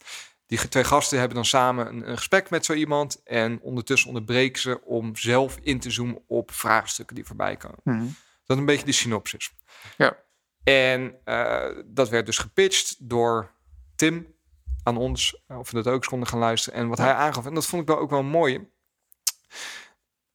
[0.47, 3.21] die twee gasten hebben dan samen een, een gesprek met zo iemand.
[3.25, 7.79] En ondertussen onderbreken ze om zelf in te zoomen op vraagstukken die voorbij komen.
[7.85, 8.05] Mhm.
[8.47, 9.53] Dat is een beetje de synopsis.
[9.97, 10.17] Ja.
[10.65, 13.51] En eh, dat werd dus gepitcht door
[13.97, 14.35] Tim
[14.83, 16.79] aan ons, eh, of we dat ook konden gaan luisteren.
[16.79, 18.71] En wat hij aangaf, en dat vond ik wel ook wel mooi,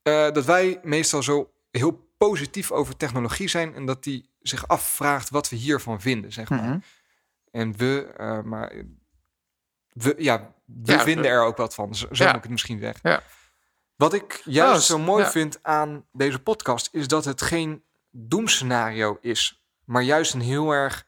[0.02, 5.30] eh, dat wij meestal zo heel positief over technologie zijn en dat die zich afvraagt
[5.30, 6.64] wat we hiervan vinden, zeg maar.
[6.64, 6.80] Mhm.
[7.52, 8.14] En we,
[8.46, 8.74] maar
[9.94, 11.96] we, ja, we Ja, vinden er ook wat van.
[11.96, 12.28] Zo, zo Ja.
[12.28, 13.10] moet ik het misschien zeggen.
[13.10, 13.24] Ja.
[13.96, 19.18] Wat ik juist Oh, zo mooi vind aan deze podcast is dat het geen doemscenario
[19.22, 21.06] is, maar juist een heel erg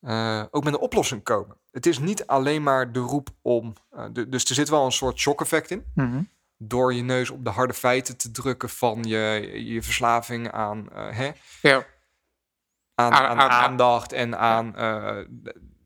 [0.00, 1.56] eh, ook met een oplossing komen.
[1.70, 3.72] het is niet alleen maar de roep om.
[3.90, 5.84] eh, de- dus er zit wel een soort shock-effect in.
[5.94, 6.22] Mhm.
[6.56, 11.16] Door je neus op de harde feiten te drukken van je, je verslaving aan, eh,
[11.16, 11.30] hè,
[11.62, 11.76] Ja.
[12.94, 14.74] aan, Aan- aan aan- aandacht en aan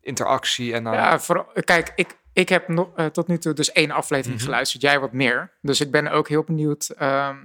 [0.01, 0.73] interactie.
[0.75, 1.19] En aan, Ja,
[1.65, 4.45] kijk, ik, ik heb nog, tot nu toe dus één aflevering Mhm.
[4.45, 4.83] geluisterd.
[4.83, 5.53] Jij wat meer.
[5.61, 7.37] Dus ik ben ook heel benieuwd ehm,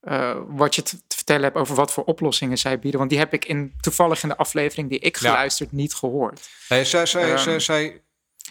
[0.00, 2.98] eh, wat je te vertellen hebt over wat voor oplossingen zij bieden.
[2.98, 5.28] Want die heb ik in, toevallig in de aflevering die ik Ja.
[5.30, 6.48] geluisterd niet gehoord.
[6.68, 8.02] Nee, zij, zij, Ehm, zij, zij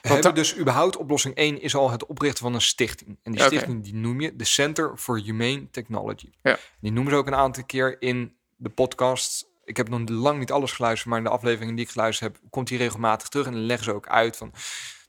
[0.01, 3.19] hebben dus überhaupt oplossing 1 is al het oprichten van een stichting.
[3.23, 6.29] En die stichting die noem je de Center for Humane Technology.
[6.41, 6.57] Ja.
[6.81, 9.45] Die noemen ze ook een aantal keer in de podcast.
[9.63, 12.41] Ik heb nog lang niet alles geluisterd, maar in de afleveringen die ik geluisterd heb,
[12.49, 14.53] komt die regelmatig terug en dan leggen ze ook uit van,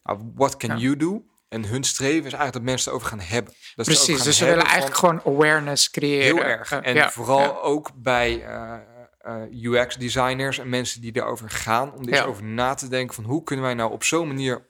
[0.02, 0.76] nou, what can Ja.
[0.76, 1.22] you do?
[1.48, 3.52] En hun streven is eigenlijk dat mensen het over gaan hebben.
[3.74, 6.24] Dat ze Precies, gaan dus ze willen eigenlijk gewoon awareness creëren.
[6.36, 6.72] Heel erg.
[6.72, 7.48] Eh, En ja, vooral ja.
[7.48, 8.74] ook bij eh,
[9.18, 11.92] eh, UX-dezigners en mensen die daarover gaan.
[11.92, 12.24] Om er eens Ja.
[12.24, 14.68] over na te denken van hoe kunnen wij nou op zo'n manier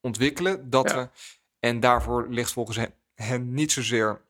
[0.00, 1.08] ontwikkelen dat we...
[1.58, 4.20] En daarvoor ligt volgens hen, hen niet zozeer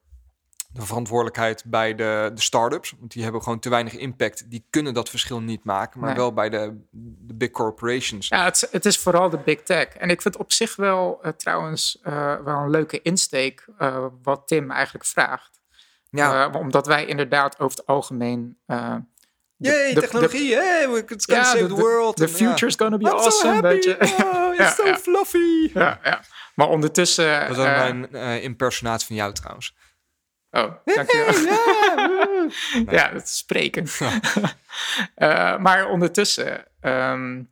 [0.72, 2.94] de verantwoordelijkheid bij de, de start-ups.
[2.98, 4.50] Want die hebben gewoon te weinig impact.
[4.50, 6.00] Die kunnen dat verschil niet maken.
[6.00, 6.18] Maar Nee.
[6.18, 6.80] wel bij de,
[7.26, 8.28] de big corporations.
[8.28, 9.86] Ja, het, is- het is vooral de big tech.
[9.86, 14.42] En ik vind op zich wel eh, trouwens eh, wel een leuke insteek eh, wat
[14.46, 15.60] Tim eigenlijk vraagt.
[16.10, 18.58] Ja, omdat wij inderdaad over het algemeen...
[18.66, 19.02] de-
[19.56, 20.54] Yay, de- technologie.
[20.54, 22.16] hey, we can save the world.
[22.16, 23.66] The future is gonna be I'm so awesome, happy.
[23.68, 23.96] weet je.
[24.00, 24.96] Oh, it's Ja, so ja.
[24.96, 25.70] fluffy.
[25.74, 26.20] ja, ja.
[26.54, 27.48] Maar ondertussen...
[27.48, 29.74] Dat mijn eh, impersonatie van jou trouwens.
[30.50, 31.58] Oh, dankjewel.
[32.96, 33.86] ja, dat is spreken.
[35.14, 36.66] Eh, maar ondertussen...
[36.80, 37.42] ehm,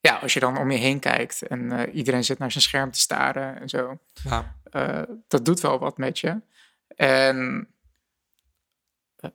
[0.00, 2.90] ja, als je dan om je heen kijkt en eh, iedereen zit naar zijn scherm
[2.90, 3.98] te staren en zo.
[4.12, 4.56] Ja.
[4.70, 6.40] eh, dat doet wel wat met je.
[6.96, 7.68] En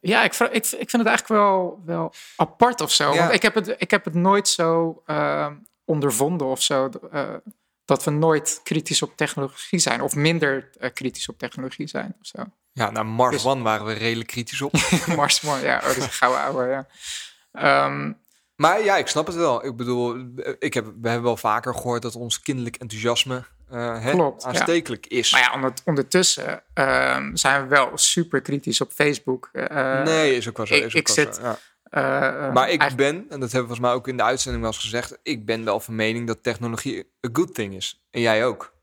[0.01, 3.13] ja, ik, ik, ik vind het eigenlijk wel, wel apart of zo.
[3.13, 3.19] Ja.
[3.19, 5.51] Want ik heb, het, ik heb het nooit zo eh,
[5.85, 6.89] ondervonden of zo.
[7.87, 10.01] Dat we nooit kritisch op technologie zijn.
[10.01, 12.43] Of minder eh, kritisch op technologie zijn of zo.
[12.73, 14.73] Ja, naar Mars Dus- One waren we redelijk kritisch op.
[15.15, 16.87] Mars, man, ja, oh, dat is een gouden ouwe, ja.
[17.51, 18.11] Ehm,
[18.55, 19.65] maar ja, ik snap het wel.
[19.65, 20.15] Ik bedoel,
[20.59, 25.31] ik heb, we hebben wel vaker gehoord dat ons kinderlijk enthousiasme hè, Klopt, aanstekelijk is.
[25.31, 29.49] maar ja, onder- ondertussen ehm, zijn we wel super kritisch op Facebook.
[29.53, 30.73] eh, nee, is ook wel zo.
[30.73, 31.57] ik- ik zit- ja.
[31.89, 32.01] Eh,
[32.53, 34.73] Maar ik eigenlijk- ben, en dat hebben we volgens mij ook in de uitzending wel
[34.73, 38.05] eens gezegd, ik ben wel van mening dat technologie een good thing is.
[38.11, 38.73] En jij ook.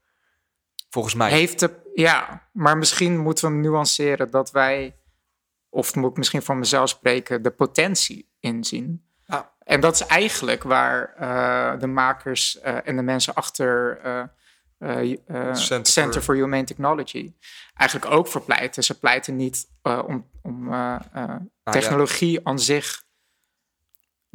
[0.90, 1.30] Volgens mij.
[1.30, 4.96] Heeft de, ja, maar misschien moeten we hem nuanceren dat wij,
[5.68, 9.04] of moet ik misschien van mezelf spreken, de potentie inzien.
[9.26, 9.52] Ja.
[9.58, 14.00] En dat is eigenlijk waar eh, de makers eh, en de mensen achter
[14.78, 17.34] eh, eh, Center Center, for- Humane Technology
[17.74, 18.84] eigenlijk ook voor pleiten.
[18.84, 23.03] Ze pleiten niet eh, om, om Nou technologie aan zich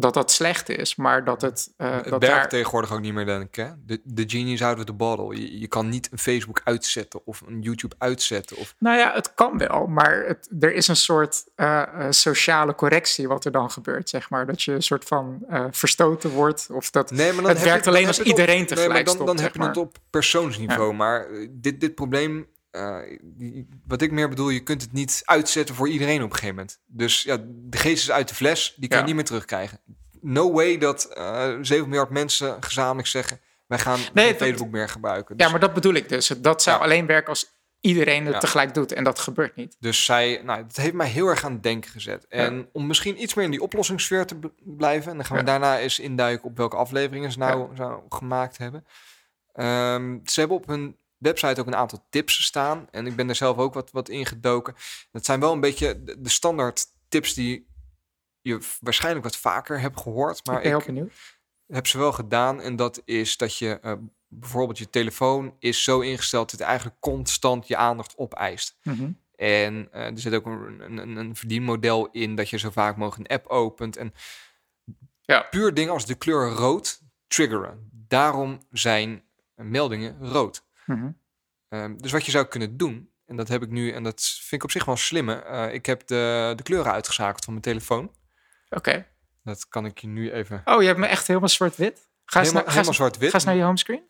[0.01, 3.13] dat dat slecht is, maar dat het eh, het dat werkt daar tegenwoordig ook niet
[3.13, 3.55] meer, denk ik.
[3.55, 3.69] Hè?
[3.85, 5.35] De, de genie is out of the bottle.
[5.41, 8.57] Je, je kan niet een Facebook uitzetten of een YouTube uitzetten.
[8.57, 12.75] Of, Nou ja, het kan wel, maar het, er is een soort eh, eh, sociale
[12.75, 14.45] correctie wat er dan gebeurt, zeg maar.
[14.45, 16.67] Dat je een soort van verstoten wordt.
[16.71, 18.87] Of dat, Nee, maar dan het je- werkt alleen als het op- iedereen tegelijk nee,
[18.95, 19.67] maar dan, stopt, dan heb je maar.
[19.67, 20.93] het op persoonsniveau.
[20.93, 22.97] Maar dit, dit probleem, eh,
[23.87, 26.79] wat ik meer bedoel, je kunt het niet uitzetten voor iedereen op een gegeven moment.
[26.85, 29.03] Dus ja, de geest is uit de fles, die kan Ja.
[29.03, 29.79] je niet meer terugkrijgen.
[30.21, 34.89] No way dat eh 7 miljard mensen gezamenlijk zeggen, wij gaan Nee, dat- Facebook meer
[34.89, 35.37] gebruiken.
[35.37, 36.27] Dus, Ja, maar dat bedoel ik dus.
[36.27, 36.83] Dat zou Ja.
[36.83, 38.39] alleen werken als iedereen het Ja.
[38.39, 38.91] tegelijk doet.
[38.91, 39.75] En dat gebeurt niet.
[39.79, 42.27] dus zij, nou, het heeft mij heel erg aan het denken gezet.
[42.27, 45.79] En om misschien iets meer in die oplossingssfeer te blijven, en dan gaan we daarna
[45.79, 48.85] eens induiken op welke afleveringen ze nou, nou gemaakt hebben.
[49.53, 52.87] Ehm, ze hebben op hun website ook een aantal tips staan.
[52.91, 54.75] En ik ben er zelf ook wat, wat ingedoken.
[55.11, 57.67] Dat zijn wel een beetje de, de standaard tips die
[58.41, 60.45] je waarschijnlijk wat vaker hebt gehoord.
[60.45, 61.11] Maar ik ben heel ik benieuwd.
[61.67, 62.61] heb heb ze wel gedaan.
[62.61, 63.93] En dat is dat je eh,
[64.27, 68.77] bijvoorbeeld je telefoon is zo ingesteld dat het eigenlijk constant je aandacht opeist.
[68.83, 69.11] Mhm.
[69.35, 73.29] En eh, er zit ook een, een, een verdienmodel in dat je zo vaak mogelijk
[73.29, 73.97] een app opent.
[73.97, 74.13] En
[75.21, 75.41] Ja.
[75.41, 77.89] puur dingen als de kleur rood triggeren.
[77.91, 79.23] Daarom zijn
[79.55, 80.67] meldingen rood.
[80.95, 81.11] Mhm.
[81.69, 84.51] Ehm, dus wat je zou kunnen doen, en dat heb ik nu, en dat vind
[84.51, 85.33] ik op zich wel slimme.
[85.35, 88.15] eh, ik heb de, de kleuren uitgeschakeld van mijn telefoon.
[88.69, 89.07] Oké.
[89.43, 90.61] Dat kan ik je nu even.
[90.65, 92.09] Oh, je hebt me echt helemaal zwart-wit?
[92.25, 93.29] Ga eens, helemaal helemaal zwart-wit.
[93.29, 94.09] ga eens naar je homescreen.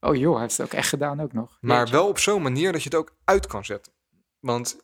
[0.00, 1.58] Oh joh, hij heeft het ook echt gedaan ook nog.
[1.60, 1.92] Maar Jeetje.
[1.92, 3.92] wel op zo'n manier dat je het ook uit kan zetten.
[4.38, 4.80] Want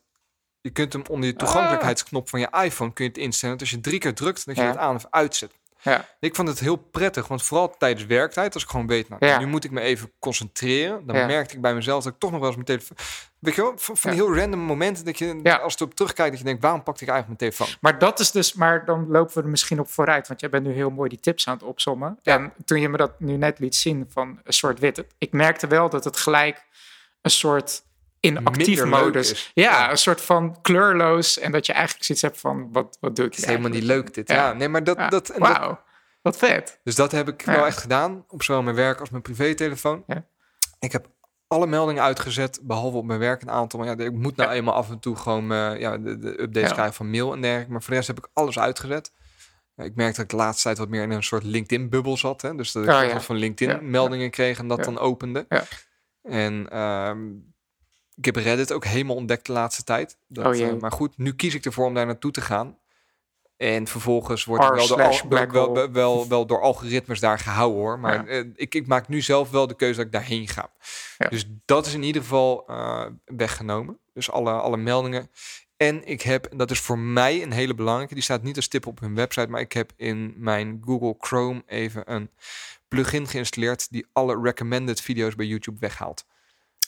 [0.60, 3.54] je kunt hem onder je toegankelijkheidsknop van je iPhone kun je het instellen.
[3.58, 4.68] Dat als je drie keer drukt, dat je Ja.
[4.68, 5.52] het aan of uitzet.
[5.82, 6.04] Ja.
[6.20, 9.38] Ik vond het heel prettig, want vooral tijdens werktijd, als ik gewoon weet, nou, Ja.
[9.38, 11.26] nu moet ik me even concentreren, dan Ja.
[11.26, 12.96] merkte ik bij mezelf dat ik toch nog wel eens mijn telefoon...
[13.38, 16.44] Weet je wel, van, heel random momenten dat je, als je erop terugkijkt, dat je
[16.46, 17.78] denkt, waarom pakte ik eigenlijk mijn telefoon?
[17.80, 20.64] Maar dat is dus, maar dan lopen we er misschien op vooruit, want jij bent
[20.66, 22.18] nu heel mooi die tips aan het opsommen.
[22.22, 22.34] Ja.
[22.34, 25.66] En toen je me dat nu net liet zien van een soort wit, ik merkte
[25.66, 26.64] wel dat het gelijk
[27.22, 27.82] een soort
[28.34, 29.50] Minder leuk modus.
[29.54, 29.90] Ja, Ja.
[29.90, 33.30] een soort van kleurloos en dat je eigenlijk zoiets hebt van wat, wat doe ik
[33.32, 34.28] Het is helemaal niet leuk dit.
[34.28, 35.08] Ja, nee, maar dat, Ja.
[35.08, 35.80] dat, Wauw,
[36.22, 36.80] wat vet.
[36.82, 37.52] Dus dat heb ik Ja.
[37.52, 40.04] wel echt gedaan, op zowel mijn werk als mijn privételefoon.
[40.06, 40.26] Ja.
[40.78, 41.06] Ik heb
[41.48, 43.78] alle meldingen uitgezet, behalve op mijn werk een aantal.
[43.80, 44.54] Maar ja, ik moet nou Ja.
[44.56, 46.74] eenmaal af en toe gewoon eh, ja, de, de updates Ja.
[46.74, 47.72] krijgen van mail en dergelijke.
[47.72, 49.12] Maar voor de rest heb ik alles uitgezet.
[49.74, 52.42] Ja, Ik merkte dat ik de laatste tijd wat meer in een soort LinkedIn-bubbel zat.
[52.42, 52.54] Hè?
[52.54, 53.20] Dus dat ik Oh, soort ja.
[53.20, 53.40] van Ja.
[53.40, 54.84] LinkedIn-meldingen kreeg en dat Ja.
[54.84, 55.46] dan opende.
[55.48, 55.62] Ja.
[56.22, 57.18] En ehm,
[58.16, 60.18] ik heb Reddit ook helemaal ontdekt de laatste tijd.
[60.28, 62.78] Dat, Oh, eh, maar goed, nu kies ik ervoor om daar naartoe te gaan.
[63.56, 64.96] En vervolgens wordt het R wel door,
[65.28, 67.98] wel, wel, wel, wel door algoritmes daar gehouden hoor.
[67.98, 68.26] Maar Ja.
[68.26, 70.70] eh, ik, ik maak nu zelf wel de keuze dat ik daarheen ga.
[71.18, 71.28] Ja.
[71.28, 73.98] Dus dat is in ieder geval eh, weggenomen.
[74.12, 75.30] Dus alle, alle meldingen.
[75.76, 78.86] En ik heb, dat is voor mij een hele belangrijke, die staat niet als tip
[78.86, 82.30] op hun website, maar ik heb in mijn Google Chrome even een
[82.88, 86.24] plugin geïnstalleerd die alle recommended video's bij YouTube weghaalt.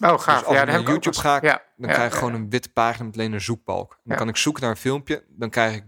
[0.01, 0.39] Oh, gaaf.
[0.39, 2.69] Dus als ja, ik naar YouTube ga, ja, Dan ja, krijg ik gewoon een witte
[2.73, 4.01] pagina met alleen een zoekbalk.
[4.05, 5.85] Dan kan ik zoeken naar een filmpje, dan krijg ik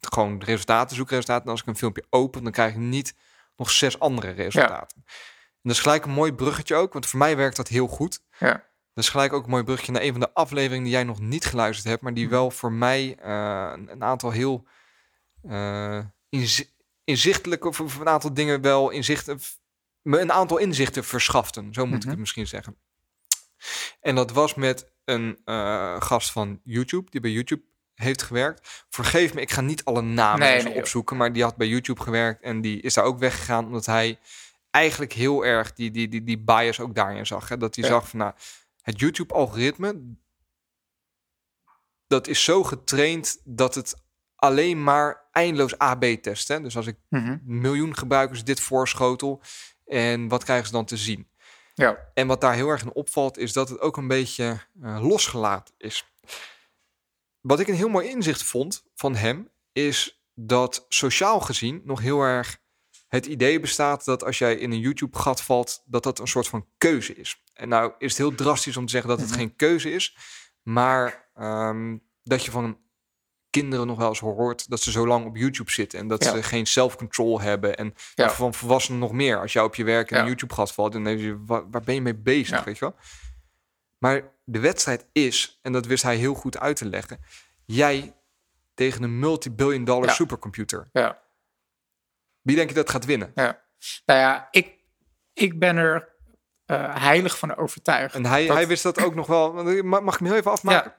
[0.00, 1.44] gewoon de resultaten, zoekresultaten.
[1.44, 3.14] En als ik een filmpje open, dan krijg ik niet
[3.56, 4.96] nog zes andere resultaten.
[5.06, 8.20] En dat is gelijk een mooi bruggetje ook, want voor mij werkt dat heel goed.
[8.38, 8.52] Ja.
[8.92, 11.20] Dat is gelijk ook een mooi bruggetje naar een van de afleveringen die jij nog
[11.20, 12.30] niet geluisterd hebt, maar die Hm.
[12.30, 14.66] wel voor mij eh, een, aantal heel
[16.28, 16.70] inzi-
[17.04, 19.40] inzichtelijke, of, een aantal dingen wel inzichten,
[20.02, 21.72] me een aantal inzichten verschaften.
[21.74, 22.10] Zo moet ik Mhm.
[22.10, 22.76] het misschien zeggen.
[24.00, 27.62] En dat was met een eh, gast van YouTube, die bij YouTube
[27.94, 28.84] heeft gewerkt.
[28.88, 32.02] Vergeef me, ik ga niet alle namen Nee, nee, opzoeken, maar die had bij YouTube
[32.02, 34.18] gewerkt en die is daar ook weggegaan omdat hij
[34.70, 37.48] eigenlijk heel erg die, die, die, die bias ook daarin zag.
[37.48, 37.56] Hè?
[37.56, 37.90] Dat hij Ja.
[37.90, 38.32] zag van, nou,
[38.82, 40.16] het YouTube-algoritme,
[42.06, 43.94] dat is zo getraind dat het
[44.36, 46.48] alleen maar eindeloos AB test.
[46.48, 46.60] Hè?
[46.60, 47.38] Dus als ik Mhm.
[47.42, 49.42] miljoen gebruikers dit voorschotel
[49.84, 51.28] en wat krijgen ze dan te zien?
[51.76, 52.10] Ja.
[52.14, 55.74] En wat daar heel erg in opvalt, is dat het ook een beetje eh, losgelaten
[55.78, 56.04] is.
[57.40, 62.20] Wat ik een heel mooi inzicht vond van hem, is dat sociaal gezien nog heel
[62.20, 62.58] erg
[63.08, 66.66] het idee bestaat dat als jij in een YouTube-gat valt, dat dat een soort van
[66.78, 67.42] keuze is.
[67.54, 69.38] En nou is het heel drastisch om te zeggen dat het Mhm.
[69.38, 70.16] geen keuze is,
[70.62, 72.78] maar ehm, dat je van
[73.60, 76.30] kinderen nog wel eens hoort dat ze zo lang op YouTube zitten en dat Ja.
[76.30, 77.76] ze geen self-control hebben.
[77.76, 78.30] En Ja.
[78.30, 79.40] van volwassenen nog meer.
[79.40, 80.22] Als jij op je werk in Ja.
[80.22, 82.94] een YouTube-gat valt, dan denk je, waar, waar ben je mee bezig, weet je wel?
[83.98, 87.18] Maar de wedstrijd is, en dat wist hij heel goed uit te leggen,
[87.64, 88.14] jij
[88.74, 90.88] tegen een multi-billion dollar supercomputer.
[90.92, 91.22] Ja.
[92.40, 93.32] Wie denk je dat gaat winnen?
[93.34, 93.64] Ja.
[94.06, 94.74] Nou ja, ik,
[95.32, 96.14] ik ben er
[96.64, 98.14] eh, heilig van overtuigd.
[98.14, 99.52] En hij, dat- hij wist dat ook nog wel.
[99.82, 100.94] Mag mag ik hem heel even afmaken?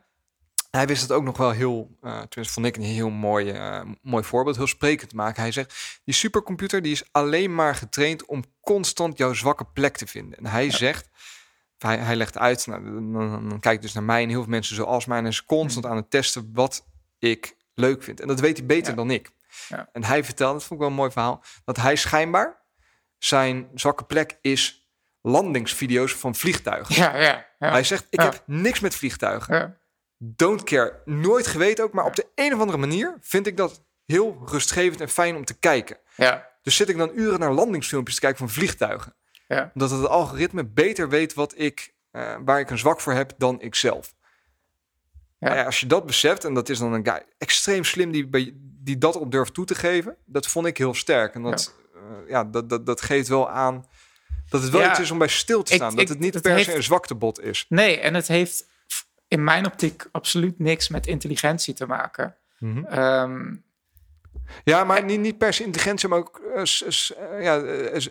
[0.72, 4.24] Hij wist het ook nog wel heel, tenminste vond ik een heel mooi, eh, mooi
[4.24, 5.42] voorbeeld, heel sprekend te maken.
[5.42, 10.08] Hij zegt, die supercomputer die is alleen maar getraind om constant jouw zwakke plek te
[10.08, 10.38] vinden.
[10.38, 11.10] En hij zegt,
[11.78, 14.50] hij, hij legt uit, nou, dan, dan, dan kijkt dus naar mij en heel veel
[14.52, 16.86] mensen zoals mij en is constant aan het testen wat
[17.20, 18.20] ik leuk vind.
[18.22, 18.96] En dat weet hij beter Ja.
[18.96, 19.32] dan ik.
[19.68, 19.90] Ja.
[19.92, 22.66] En hij vertelde, dat vond ik wel een mooi verhaal, dat hij schijnbaar
[23.18, 24.90] zijn zwakke plek is
[25.22, 26.96] landingsvideo's van vliegtuigen.
[26.96, 27.46] Ja, ja.
[27.60, 29.78] Hij zegt, ik heb niks met vliegtuigen.
[30.18, 31.02] Don't care.
[31.06, 35.02] Nooit geweten ook, maar op de een of andere manier vind ik dat heel rustgevend
[35.02, 35.98] en fijn om te kijken.
[36.16, 36.56] ja.
[36.62, 39.16] Dus zit ik dan uren naar landingsfilmpjes te kijken van vliegtuigen.
[39.48, 39.72] Ja.
[39.74, 43.62] Omdat het algoritme beter weet wat ik, eh, waar ik een zwak voor heb dan
[43.62, 44.14] ik zelf.
[45.40, 45.56] Ja.
[45.56, 48.30] Ja, als je dat beseft, en dat is dan een guy extreem slim die,
[48.84, 51.34] die dat op durft toe te geven, dat vond ik heel sterk.
[51.36, 52.24] En dat, ja.
[52.28, 53.86] ja, dat, dat, dat geeft wel aan
[54.50, 55.92] dat het wel iets is om bij stil te staan.
[55.92, 57.66] ik- dat het niet het per se een zwaktebod is.
[57.70, 58.68] Nee, en het heeft
[59.28, 62.36] in mijn optiek absoluut niks met intelligentie te maken.
[62.90, 63.56] Ehm,
[64.64, 67.64] Ja, maar niet, niet per se intelligentie, maar ook s- ja,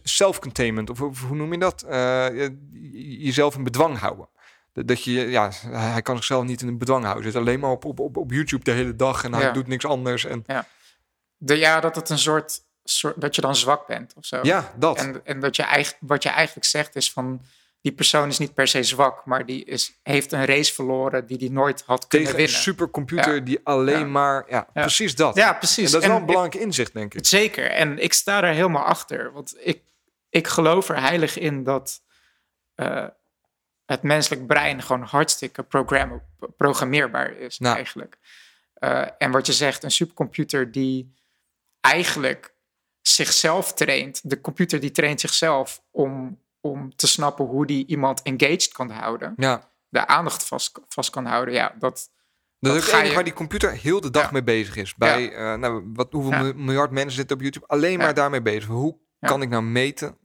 [0.02, 0.90] self-containment.
[0.90, 1.84] Of, of hoe noem je dat?
[1.88, 4.28] Je- jezelf in bedwang houden.
[4.72, 7.22] Dat je, ja, hij kan zichzelf niet in een bedwang houden.
[7.24, 9.50] Hij zit alleen maar op, op, op, op YouTube de hele dag en hij Ja.
[9.52, 10.24] doet niks anders.
[10.24, 10.44] En
[11.36, 13.20] de, ja, dat het een soort, soort.
[13.20, 14.38] dat je dan zwak bent of zo.
[14.42, 14.98] ja, dat.
[14.98, 17.42] En, en dat je eigenlijk, wat je eigenlijk zegt is van.
[17.86, 21.38] Die persoon is niet per se zwak, maar die is, heeft een race verloren die
[21.38, 22.62] die nooit had kunnen Tegen een winnen.
[22.62, 23.40] supercomputer Ja.
[23.40, 24.04] die alleen Ja.
[24.04, 24.44] maar...
[24.48, 25.34] Ja, precies dat.
[25.36, 25.86] Ja, precies.
[25.86, 27.26] En dat is En wel een belangrijk inzicht, denk ik.
[27.26, 27.70] Zeker.
[27.70, 29.32] En ik sta daar helemaal achter.
[29.32, 29.82] Want ik,
[30.30, 32.02] ik geloof er heilig in dat
[32.74, 33.06] eh,
[33.86, 35.66] het menselijk brein gewoon hartstikke
[36.56, 37.76] programmeerbaar is Nou.
[37.76, 38.18] eigenlijk.
[38.74, 41.14] Eh, en wat je zegt, een supercomputer die
[41.80, 42.54] eigenlijk
[43.02, 44.30] zichzelf traint.
[44.30, 49.32] De computer die traint zichzelf om, om te snappen hoe die iemand engaged kan houden.
[49.36, 49.70] Ja.
[49.88, 51.54] De aandacht vast, vast kan houden.
[51.54, 52.10] Ja, dat,
[52.58, 54.28] Dat, Dat is het je- waar die computer heel de dag Ja.
[54.32, 54.94] mee bezig is.
[54.94, 56.42] Bij eh, nou, wat, hoeveel Ja.
[56.42, 58.66] mi- miljard mensen zitten op YouTube alleen maar daarmee bezig.
[58.68, 60.16] Hoe kan ik nou meten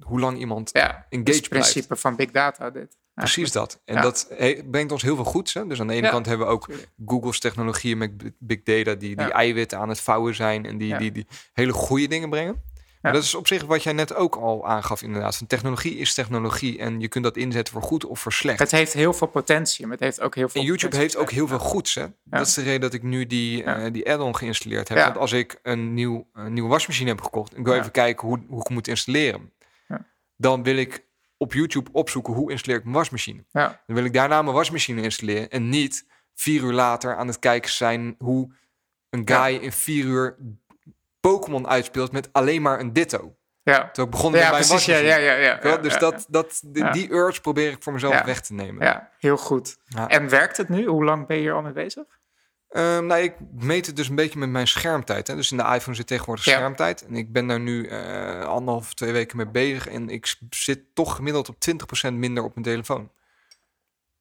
[0.00, 2.70] hoe lang iemand ja, engaged het principe van big data.
[2.70, 2.96] Dit.
[3.14, 3.80] Precies dat.
[3.84, 4.28] En dat
[4.70, 5.54] brengt ons heel veel goeds.
[5.54, 5.66] Hè?
[5.66, 6.68] Dus aan de ene kant hebben we ook.
[7.06, 11.12] Google's technologieën met big data die, die eiwitten aan het vouwen zijn en die, die,
[11.12, 12.62] die hele goede dingen brengen.
[13.04, 15.36] Maar dat is op zich wat jij net ook al aangaf inderdaad.
[15.36, 18.58] Van technologie is technologie en je kunt dat inzetten voor goed of voor slecht.
[18.58, 21.30] Het heeft heel veel potentie, maar het heeft ook heel veel En YouTube heeft ook
[21.30, 21.94] heel veel goeds.
[21.94, 22.06] Hè?
[22.24, 24.98] Dat is de reden dat ik nu die, eh, die add-on geïnstalleerd heb.
[24.98, 27.52] Want als ik een, nieuw, een nieuwe wasmachine heb gekocht...
[27.52, 29.52] en ik wil even kijken hoe, hoe ik moet installeren...
[29.88, 30.06] Ja.
[30.36, 31.04] dan wil ik
[31.36, 33.44] op YouTube opzoeken hoe installeer ik mijn wasmachine.
[33.50, 35.50] Ja, Dan wil ik daarna mijn wasmachine installeren...
[35.50, 38.14] en niet vier uur later aan het kijken zijn...
[38.18, 38.54] hoe
[39.10, 40.36] een guy in vier uur
[41.30, 43.36] Pokémon uitspeelt met alleen maar een ditto.
[43.62, 43.90] ja.
[43.90, 44.84] Toen ik begon ja mijn precies.
[44.84, 46.60] Ja, ja, ja, ja, ja, dus dat, dat,
[46.92, 48.84] die, urge probeer ik voor mezelf weg te nemen.
[48.84, 49.76] Ja, heel goed.
[50.08, 50.86] En werkt het nu?
[50.86, 52.04] Hoe lang ben je hier al mee bezig?
[52.68, 55.26] Ehm, nou, ik meet het dus een beetje met mijn schermtijd.
[55.26, 55.36] Hè.
[55.36, 57.06] Dus in de iPhone zit tegenwoordig schermtijd.
[57.06, 59.86] En ik ben daar nu eh anderhalf, twee weken mee bezig.
[59.88, 61.56] En ik zit toch gemiddeld op
[62.08, 63.10] 20% minder op mijn telefoon.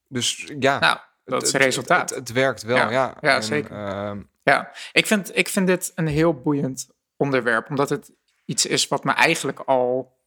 [0.07, 2.09] Dus ja, Nou, dat het- is het- resultaat.
[2.09, 2.89] Het, het werkt wel, ja.
[2.91, 3.71] Ja, ja, En, zeker.
[3.71, 8.11] ehm, Ja, ik vind, ik vind dit een heel boeiend onderwerp, omdat het
[8.45, 10.17] iets is wat me eigenlijk al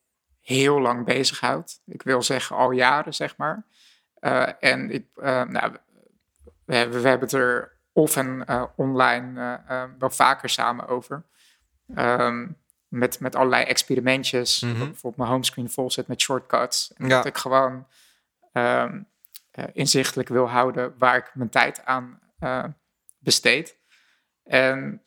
[0.40, 1.82] heel lang bezighoudt.
[1.86, 3.66] Ik wil zeggen al jaren, zeg maar.
[4.14, 5.76] Eh, en ik, eh, nou,
[6.64, 9.60] we, hebben, we hebben het er of en eh, online
[9.98, 11.24] wel vaker samen over.
[11.94, 12.46] Ehm,
[12.88, 14.58] met, met allerlei experimentjes.
[14.58, 16.92] Dat bijvoorbeeld mijn homescreen vol zit met shortcuts.
[16.96, 17.16] En Ja.
[17.16, 17.86] dat ik gewoon
[18.52, 19.00] ehm,
[19.50, 22.20] eh, inzichtelijk wil houden waar ik mijn tijd aan
[23.18, 23.78] besteed.
[24.44, 25.02] En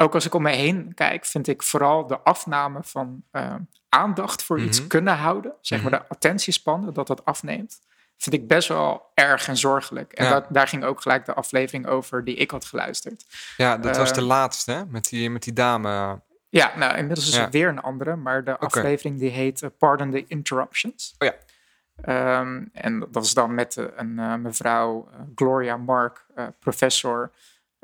[0.00, 3.54] ook als ik om me heen kijk, vind ik vooral de afname van eh,
[3.88, 4.88] aandacht voor iets Mhm.
[4.88, 7.78] kunnen houden, zeg maar de attentiespannen, dat dat afneemt,
[8.16, 10.12] vind ik best wel erg en zorgelijk.
[10.12, 10.30] En Ja.
[10.30, 13.24] dat, daar ging ook gelijk de aflevering over die ik had geluisterd.
[13.56, 14.86] ja, dat was de Ehm, laatste, hè?
[14.86, 16.20] Met die, met die dame.
[16.48, 17.44] Ja, nou, inmiddels is Ja.
[17.44, 21.14] er weer een andere, maar de aflevering die heet eh, Pardon the Interruptions.
[21.18, 21.34] Oh ja.
[22.02, 26.26] Ehm, en dat was dan met eh, een mevrouw Gloria Mark,
[26.58, 27.30] professor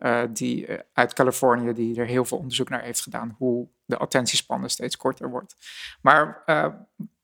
[0.04, 3.96] eh, die, eh, uit Californië, die er heel veel onderzoek naar heeft gedaan hoe de
[3.96, 5.56] attentiespannen steeds korter wordt.
[6.02, 6.66] Maar eh,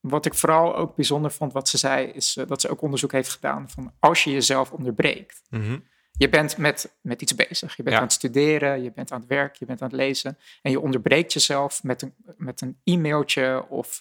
[0.01, 3.29] wat ik vooral ook bijzonder vond, wat ze zei, is dat ze ook onderzoek heeft
[3.31, 5.43] gedaan van als je jezelf onderbreekt.
[5.51, 5.79] Mhm.
[6.13, 7.77] Je bent met, met iets bezig.
[7.77, 8.01] Je bent Ja.
[8.01, 10.39] aan het studeren, je bent aan het werk, je bent aan het lezen.
[10.63, 14.01] En je onderbreekt jezelf met een, met een e-mailtje of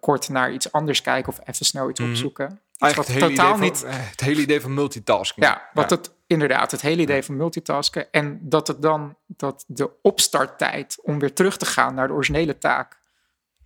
[0.00, 2.08] kort naar iets anders kijken of even snel iets Mhm.
[2.10, 2.46] opzoeken.
[2.46, 4.00] Iets Eigenlijk wat het hele, totaal idee van, niet.
[4.10, 5.46] het hele idee van multitasking.
[5.46, 8.10] Ja, wat het inderdaad, het hele idee van multitasken.
[8.12, 12.58] En dat het dan dat de opstarttijd om weer terug te gaan naar de originele
[12.58, 12.98] taak,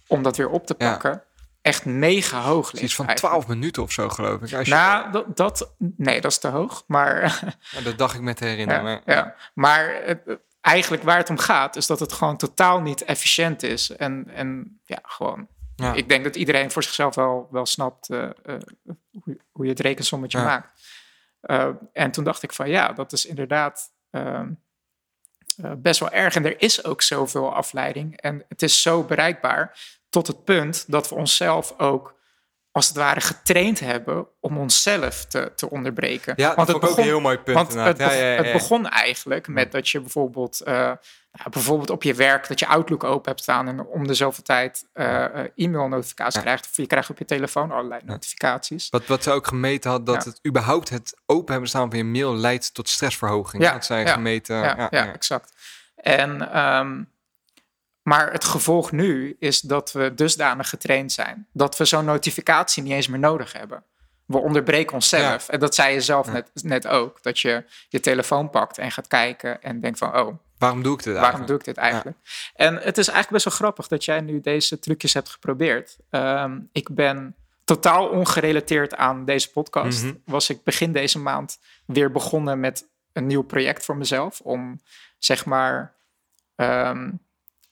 [0.07, 0.91] om dat weer op te Ja.
[0.91, 1.23] pakken,
[1.63, 2.85] echt mega hoog ligt.
[2.85, 3.35] Iets van eigenlijk.
[3.35, 4.53] 12 minuten of zo, geloof ik.
[4.53, 6.85] Als je, Nou, dat, dat, nee, dat is te hoog.
[6.87, 7.23] Maar
[7.71, 8.85] Ja, dat dacht ik met herinneren.
[8.85, 9.35] Ja, maar- ja.
[9.55, 13.91] maar het- eigenlijk waar het om gaat, is dat het gewoon totaal niet efficiënt is.
[13.91, 15.49] En, en ja, gewoon.
[15.95, 18.31] Ik denk dat iedereen voor zichzelf wel, wel snapt eh, eh,
[19.25, 20.74] hoe, hoe je het rekensommetje maakt.
[21.47, 24.51] Eh, en toen dacht ik van ja, dat is inderdaad ehm,
[25.63, 26.35] eh, best wel erg.
[26.35, 28.21] En er is ook zoveel afleiding.
[28.21, 29.79] En het is zo bereikbaar
[30.09, 32.15] tot het punt dat we onszelf ook
[32.71, 36.33] als het ware getraind hebben om onszelf te, te onderbreken.
[36.37, 37.57] Ja, dat Want vond ik ook een heel mooi punt.
[37.57, 37.99] want het.
[37.99, 40.93] Ja, ja, ja, het begon eigenlijk met dat je bijvoorbeeld, eh,
[41.39, 44.43] nou, bijvoorbeeld op je werk dat je Outlook open hebt staan en om de zoveel
[44.43, 46.41] tijd eh, eh, e-mail-notificaties Ja.
[46.41, 46.67] krijgt.
[46.71, 48.89] Of je krijgt op je telefoon allerlei notificaties.
[48.91, 50.31] Wat, wat ze ook gemeten had, dat Ja.
[50.31, 53.63] het überhaupt het open hebben staan van je mail leidt tot stressverhoging.
[53.63, 54.57] Ja, Dat zij ja, gemeten.
[54.57, 55.13] ja, ja, ja, ja.
[55.13, 55.53] exact.
[55.97, 57.03] En, ehm,
[58.03, 62.93] maar het gevolg nu is dat we dusdanig getraind zijn dat we zo'n notificatie niet
[62.93, 63.85] eens meer nodig hebben.
[64.25, 65.49] We onderbreken onszelf.
[65.49, 66.33] En dat zei je zelf Ja.
[66.33, 67.23] net, net ook.
[67.23, 70.19] Dat je je telefoon pakt en gaat kijken en denkt van...
[70.19, 71.49] oh, Waarom doe ik dit Waarom eigenlijk?
[71.49, 72.17] doe ik dit eigenlijk?
[72.55, 75.97] En het is eigenlijk best wel grappig dat jij nu deze trucjes hebt geprobeerd.
[76.11, 80.03] Ehm, ik ben totaal ongerelateerd aan deze podcast.
[80.05, 80.15] Mhm.
[80.25, 84.41] Was ik begin deze maand weer begonnen met een nieuw project voor mezelf.
[84.41, 84.81] Om
[85.19, 85.95] zeg maar
[86.57, 87.11] ehm,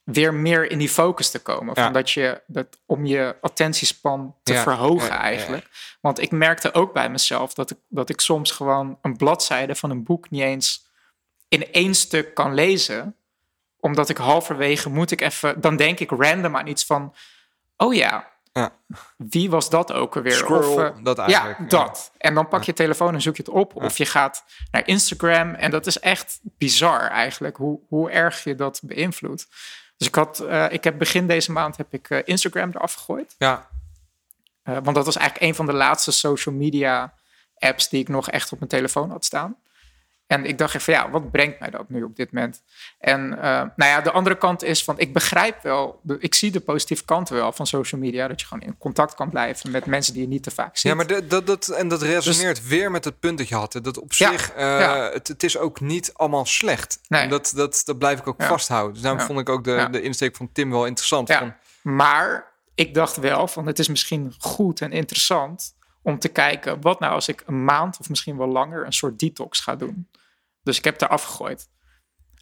[0.05, 1.75] weer meer in die focus te komen.
[1.75, 1.83] Ja.
[1.85, 5.69] Van dat je, dat, om je attentiespan te Ja, verhogen ja, eigenlijk.
[6.01, 9.91] Want ik merkte ook bij mezelf dat ik, dat ik soms gewoon een bladzijde van
[9.91, 10.87] een boek niet eens
[11.49, 13.17] in één stuk kan lezen.
[13.81, 17.15] Omdat ik halverwege moet ik even, dan denk ik random aan iets van,
[17.77, 18.33] oh ja,
[19.17, 20.33] wie was dat ook alweer?
[20.33, 21.59] Scroll, eh, dat eigenlijk.
[21.59, 22.13] Ja, dat.
[22.19, 23.77] En dan pak je telefoon en zoek je het op.
[23.77, 25.55] Of je gaat naar Instagram.
[25.55, 29.49] En dat is echt bizar eigenlijk, hoe, hoe erg je dat beïnvloedt.
[30.03, 33.35] Dus ik, had, eh, ik heb begin deze maand heb ik, eh, Instagram eraf gegooid.
[33.39, 33.69] Ja.
[34.63, 37.15] Eh, want dat was eigenlijk een van de laatste social media
[37.59, 39.57] apps die ik nog echt op mijn telefoon had staan.
[40.27, 42.63] En ik dacht even, ja, wat brengt mij dat nu op dit moment?
[42.99, 43.43] En eh,
[43.77, 47.35] nou ja, de andere kant is van, ik begrijp wel, ik zie de positieve kanten
[47.35, 48.29] wel van social media.
[48.29, 50.91] Dat je gewoon in contact kan blijven met mensen die je niet te vaak ziet.
[50.91, 53.73] Ja, maar dat, dat, dat, en dat resoneert weer met het punt dat je had.
[53.73, 55.11] hè, Dat op Dus- Ja, zich, eh, ja.
[55.13, 56.99] het, het is ook niet allemaal slecht.
[57.09, 57.23] Nee.
[57.23, 58.47] En dat, dat, dat blijf ik ook Ja.
[58.49, 58.93] vasthouden.
[58.93, 61.33] Dus daarom vond ik ook de, de insteek van Tim wel interessant.
[61.33, 66.81] Van, Maar ik dacht wel van, het is misschien goed en interessant om te kijken,
[66.81, 70.11] wat nou als ik een maand of misschien wel langer een soort detox ga doen.
[70.63, 71.69] Dus ik heb er afgegooid.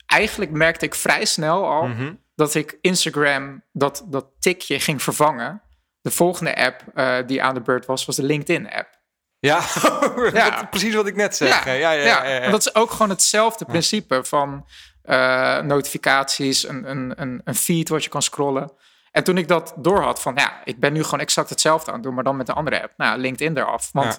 [0.07, 2.15] Eigenlijk merkte ik vrij snel al Mhm.
[2.35, 5.63] dat ik Instagram dat, dat tikje ging vervangen.
[6.01, 8.99] De volgende app eh, die aan de beurt was, was de LinkedIn-app.
[9.39, 9.61] Ja,
[10.33, 10.65] Ja.
[10.71, 11.65] Precies wat ik net zeg.
[11.65, 11.73] hè.
[11.73, 14.67] Ja, ja, ja, dat is ook gewoon hetzelfde principe van
[15.03, 18.73] eh, notificaties, een, een, een, een feed wat je kan scrollen.
[19.11, 21.95] En toen ik dat door had van, ja, ik ben nu gewoon exact hetzelfde aan
[21.97, 22.93] het doen, maar dan met een andere app.
[22.97, 23.89] Nou, LinkedIn eraf.
[23.93, 24.19] Want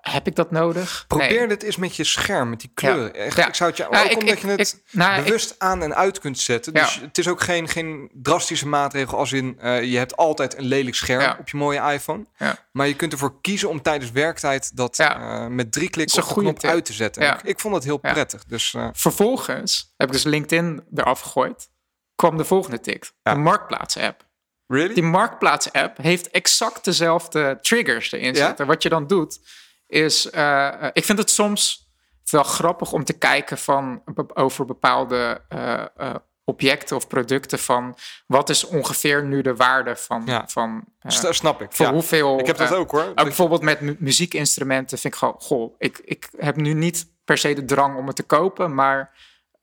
[0.00, 1.04] heb ik dat nodig?
[1.08, 1.46] Probeer Nee.
[1.48, 3.14] dit eens met je scherm, met die kleuren.
[3.14, 3.46] Echt, Ja.
[3.46, 5.82] Ik zou het je, Ja, ook ik- omdat ik- je het ik- nou, bewust aan
[5.82, 6.74] en uit kunt zetten.
[6.74, 9.58] Dus het is ook geen, geen drastische maatregel als in...
[9.60, 12.26] eh, je hebt altijd een lelijk scherm op je mooie iPhone.
[12.72, 16.34] Maar je kunt ervoor kiezen om tijdens werktijd dat eh, met drie is op de
[16.34, 16.70] knop tip.
[16.70, 17.38] uit te zetten.
[17.42, 18.44] Ik, vond dat heel prettig.
[18.44, 21.68] Dus eh, Vervolgens heb ik dus LinkedIn eraf gegooid.
[22.16, 23.10] Kwam de volgende tik.
[23.22, 23.34] Ja.
[23.34, 24.24] De Marktplaats-app.
[24.66, 24.94] really?
[24.94, 28.46] Die Marktplaats-app heeft exact dezelfde triggers erin Ja?
[28.46, 28.66] zitten.
[28.66, 29.38] Wat je dan doet,
[29.86, 30.30] is...
[30.30, 31.90] eh, eh, ik vind het soms
[32.30, 34.02] wel grappig om te kijken van,
[34.34, 36.14] over bepaalde eh,
[36.44, 37.58] objecten of producten.
[37.58, 37.96] Van
[38.26, 40.22] wat is ongeveer nu de waarde van...
[40.26, 40.48] Ja.
[40.48, 40.84] van
[41.30, 41.72] snap ik.
[41.72, 42.38] voor hoeveel...
[42.38, 43.02] Ik heb dat ook hoor.
[43.08, 45.34] ook bijvoorbeeld met mu- muziekinstrumenten vind ik gewoon...
[45.38, 49.14] Goh, ik, ik heb nu niet per se de drang om het te kopen, maar...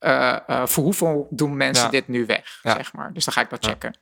[0.03, 1.89] eh, eh, voor hoeveel doen mensen Ja.
[1.91, 2.73] dit nu weg, Ja.
[2.75, 3.13] zeg maar.
[3.13, 3.97] Dus dan ga ik dat checken.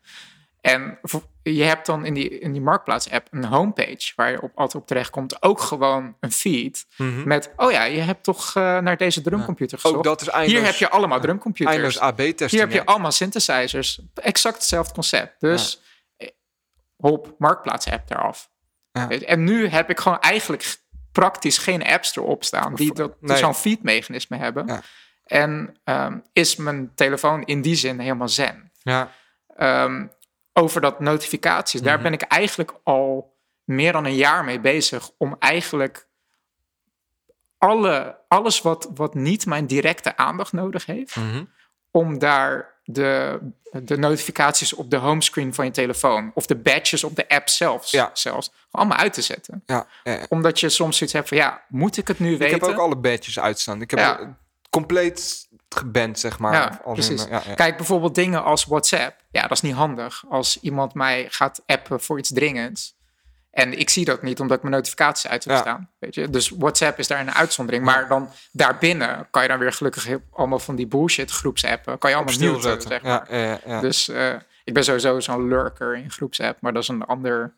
[0.62, 1.00] En
[1.44, 4.14] je hebt dan in die, in die Marktplaats-app een homepage...
[4.16, 5.42] waar je op, altijd op terechtkomt.
[5.44, 7.28] Ook gewoon een feed Mhm.
[7.28, 7.54] met...
[7.56, 9.98] oh ja, je hebt toch eh, naar deze drumcomputer gezocht.
[9.98, 12.00] Ook dat is eindeloos, Hier heb je allemaal drumcomputers.
[12.00, 12.50] AB-testing.
[12.52, 12.84] Hier heb je ja.
[12.84, 14.02] allemaal synthesizers.
[14.14, 15.36] Exact hetzelfde concept.
[15.40, 15.82] Dus
[16.98, 18.50] hop, Marktplaats-app eraf.
[18.92, 19.10] Ja.
[19.10, 20.76] En nu heb ik gewoon eigenlijk
[21.12, 22.76] praktisch geen apps erop staan...
[22.76, 23.38] die dat, Nee.
[23.38, 24.82] zo'n feed-mechanisme hebben.
[25.32, 28.72] En ehm, is mijn telefoon in die zin helemaal zen.
[28.80, 29.12] Ja.
[29.56, 30.08] Ehm,
[30.54, 32.04] over dat notificaties, daar Mhm.
[32.04, 36.08] ben ik eigenlijk al meer dan een jaar mee bezig om eigenlijk
[37.58, 41.44] alle, alles wat, wat niet mijn directe aandacht nodig heeft, Mhm.
[41.92, 43.40] om daar de,
[43.84, 47.92] de notificaties op de homescreen van je telefoon of de badges op de app zelfs,
[47.92, 48.10] Ja.
[48.14, 49.64] zelfs allemaal uit te zetten.
[49.66, 50.20] Ja, ja.
[50.30, 52.60] Omdat je soms zoiets hebt van ja, moet ik het nu Ik weten?
[52.60, 53.82] heb ook alle badges uitstaan.
[53.82, 54.00] Ik heb
[54.76, 56.54] compleet geband, zeg maar.
[56.54, 57.26] Ja, Als precies.
[57.30, 57.54] ja, ja.
[57.54, 59.16] Kijk, bijvoorbeeld dingen als WhatsApp.
[59.32, 60.24] Ja, dat is niet handig.
[60.30, 63.00] Als iemand mij gaat appen voor iets dringends.
[63.52, 65.90] En ik zie dat niet, omdat ik mijn notificaties uit heb staan.
[66.00, 66.30] Weet je?
[66.30, 67.84] Dus WhatsApp is daar een uitzondering.
[67.86, 71.98] Maar dan daarbinnen kan je dan weer gelukkig heel- allemaal van die bullshit groepsappen.
[71.98, 72.90] Kan je allemaal Stil muten, zetten.
[72.90, 73.82] zeg maar.
[73.82, 76.62] Dus eh, ik ben sowieso zo'n lurker in groepsapp.
[76.62, 77.54] Maar dat is een ander,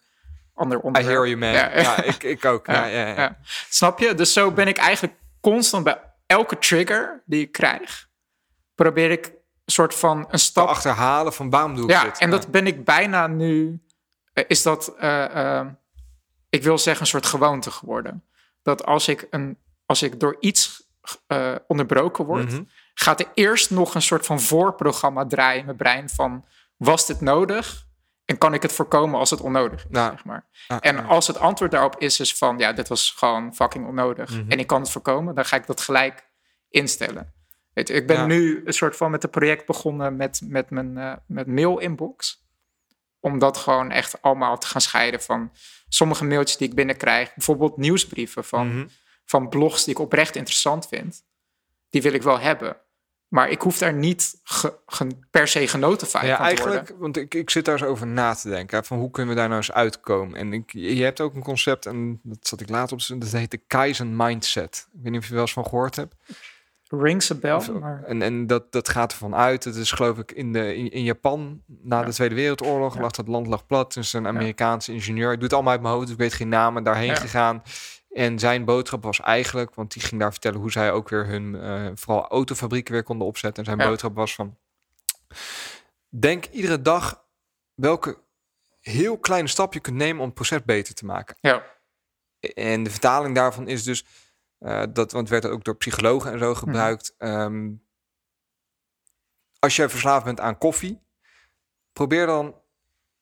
[0.55, 1.15] ander I onderwerp.
[1.15, 1.49] hear you, man.
[1.51, 2.67] Ja, Ja, ik, ik ook.
[2.75, 2.85] Ja.
[2.85, 3.37] ja.
[3.69, 4.13] Snap je?
[4.15, 5.97] Dus zo ben ik eigenlijk constant bij
[6.33, 8.09] elke trigger die ik krijg,
[8.75, 10.67] probeer ik een soort van een Te stap.
[10.67, 12.17] achterhalen van waarom doe ik Ja, dit?
[12.19, 13.81] en dat ben ik bijna nu.
[14.33, 15.67] eh, Is dat, eh, eh,
[16.49, 18.23] ik wil zeggen, een soort gewoonte geworden.
[18.61, 20.81] Dat als ik, een, als ik door iets
[21.67, 22.63] onderbroken word, Mhm.
[22.93, 26.45] gaat er eerst nog een soort van voorprogramma draaien in mijn brein van
[26.77, 27.85] was dit nodig?
[28.25, 30.09] En kan ik het voorkomen als het onnodig is, Ja.
[30.09, 30.45] zeg maar.
[30.67, 34.29] Ja, En als het antwoord daarop is, is van ja, dit was gewoon fucking onnodig.
[34.29, 34.51] Mhm.
[34.51, 36.27] En ik kan het voorkomen, dan ga ik dat gelijk
[36.69, 37.33] instellen.
[37.73, 40.97] Weet je, ik ben nu een soort van met een project begonnen met, met mijn
[40.97, 42.41] eh, met mail inbox.
[43.19, 45.51] Om dat gewoon echt allemaal te gaan scheiden van
[45.87, 47.33] sommige mailtjes die ik binnenkrijg.
[47.33, 48.87] Bijvoorbeeld nieuwsbrieven van, Mhm.
[49.25, 51.23] van blogs die ik oprecht interessant vind.
[51.89, 52.77] Die wil ik wel hebben.
[53.33, 56.65] Maar ik hoef daar niet ge- ge- per se genotified Ja, van te worden.
[56.65, 58.77] eigenlijk, want ik, ik zit daar zo over na te denken.
[58.77, 60.35] hè, Van hoe kunnen we daar nou eens uitkomen?
[60.39, 63.51] En ik, je hebt ook een concept, en dat zat ik later op, dat heet
[63.51, 64.87] de Kaizen Mindset.
[64.93, 66.15] Ik weet niet of je wel eens van gehoord hebt.
[66.87, 69.63] Rings a bell, Of- maar En, en dat, dat gaat ervan uit.
[69.63, 72.05] Het is geloof ik in, de, in, in Japan na Ja.
[72.05, 73.01] de Tweede Wereldoorlog Ja.
[73.01, 73.93] lag dat land lag plat.
[73.93, 75.29] Dus een Amerikaanse ingenieur.
[75.31, 76.83] Ik doe het allemaal uit mijn hoofd, dus ik weet geen namen.
[76.83, 77.15] Daarheen Ja.
[77.15, 77.63] gegaan.
[78.13, 81.55] En zijn boodschap was eigenlijk, want die ging daar vertellen hoe zij ook weer hun
[81.55, 83.63] eh, vooral autofabrieken weer konden opzetten.
[83.63, 83.87] En zijn Ja.
[83.89, 84.57] boodschap was van:
[86.09, 87.25] denk iedere dag
[87.73, 88.17] welke
[88.79, 91.35] heel kleine stap je kunt nemen om het proces beter te maken.
[91.41, 91.63] ja,
[92.53, 94.05] En de vertaling daarvan is dus
[94.59, 96.45] eh, dat, want werd ook door psychologen en Mhm.
[96.45, 97.13] zo gebruikt.
[97.17, 97.71] ehm,
[99.59, 101.01] als jij verslaafd bent aan koffie,
[101.93, 102.61] probeer dan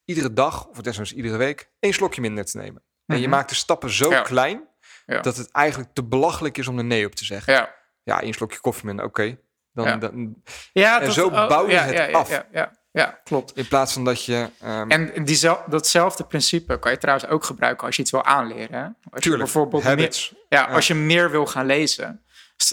[0.06, 2.84] iedere dag, of desnoods iedere week, één slokje minder te nemen.
[3.06, 3.30] En je Mhm.
[3.30, 4.22] maakt de stappen zo Ja.
[4.22, 4.70] klein
[5.06, 5.20] Ja.
[5.22, 7.54] dat het eigenlijk te belachelijk is om er nee op te zeggen.
[7.54, 7.74] Ja,
[8.04, 9.38] Ja, één slokje koffie oké.
[9.74, 9.98] Dan, Ja.
[9.98, 10.36] dan,
[10.74, 12.30] ja En zo bouw je ja, het af.
[12.30, 13.56] Ja, ja, ja, klopt.
[13.58, 14.50] in plaats van dat je...
[14.62, 18.80] ehm, En diezel- datzelfde principe kan je trouwens ook gebruiken als je iets wil aanleren.
[18.80, 18.84] Hè?
[18.84, 20.34] Als je tuurlijk, bijvoorbeeld meer, habits.
[20.50, 22.24] ja, als je meer wil gaan lezen.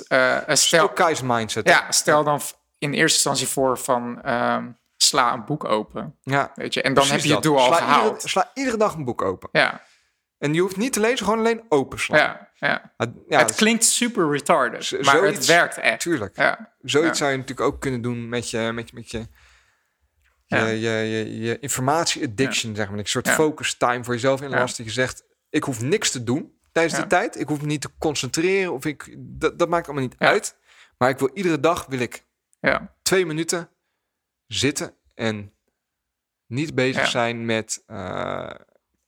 [0.08, 1.68] Eh, eh, stel, Kai's mindset.
[1.68, 2.40] ja, stel dan
[2.78, 4.66] in eerste instantie voor van ehm,
[4.96, 6.16] sla een boek open.
[6.22, 6.52] ja.
[6.54, 6.82] Weet je?
[6.82, 7.42] En dan Precies heb je je dat.
[7.42, 8.04] doel al sla gehaald.
[8.12, 9.48] Iedere, sla iedere dag een boek open.
[9.52, 9.80] Ja,
[10.39, 12.18] En je hoeft niet te lezen, gewoon alleen openslaan.
[12.18, 12.93] ja, ja.
[12.97, 16.01] Het- ja, het klinkt super retarded, Z- maar zoiets- het werkt echt.
[16.01, 16.36] Tuurlijk.
[16.36, 19.26] Ja, Zoiets zou je natuurlijk ook kunnen doen met je, met met je,
[20.47, 22.99] je, je, je, informatie addiction, zeg maar.
[22.99, 24.76] Een soort focus time voor jezelf inlast.
[24.76, 27.41] Dat je zegt, ik hoef niks te doen tijdens die tijd.
[27.41, 28.72] Ik hoef me niet te concentreren.
[28.72, 30.57] Of ik, dat, dat maakt allemaal niet uit.
[30.99, 32.24] Maar ik wil iedere dag wil ik
[32.61, 33.70] ja, twee minuten
[34.47, 35.55] zitten en
[36.47, 38.51] niet bezig zijn met, eh,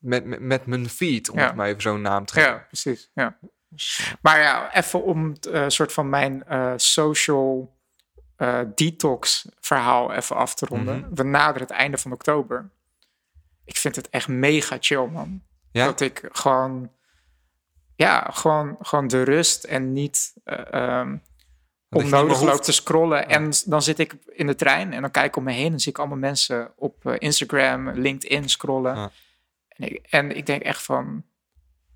[0.01, 1.47] met, met, met mijn feed, om Ja.
[1.47, 2.51] het maar even zo'n naam te geven.
[2.51, 3.11] ja, precies.
[3.15, 3.39] Ja.
[4.21, 7.79] Maar ja, even om het eh, soort van mijn eh, social
[8.37, 10.99] eh, detox verhaal even af te ronden.
[10.99, 11.15] Mhm.
[11.15, 12.71] We naderen het einde van oktober.
[13.65, 15.43] Ik vind het echt mega chill, man.
[15.73, 15.85] Ja?
[15.85, 16.91] Dat ik gewoon,
[17.95, 21.21] ja, gewoon, gewoon de rust en niet meer
[21.91, 23.29] onnodig loop te scrollen.
[23.29, 25.81] En dan zit ik in de trein en dan kijk ik om me heen en
[25.81, 28.97] zie ik allemaal mensen op Instagram, LinkedIn scrollen.
[28.97, 29.11] Ja.
[29.81, 31.25] En, ik, en ik denk echt van,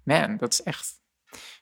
[0.05, 0.93] man, dat is echt...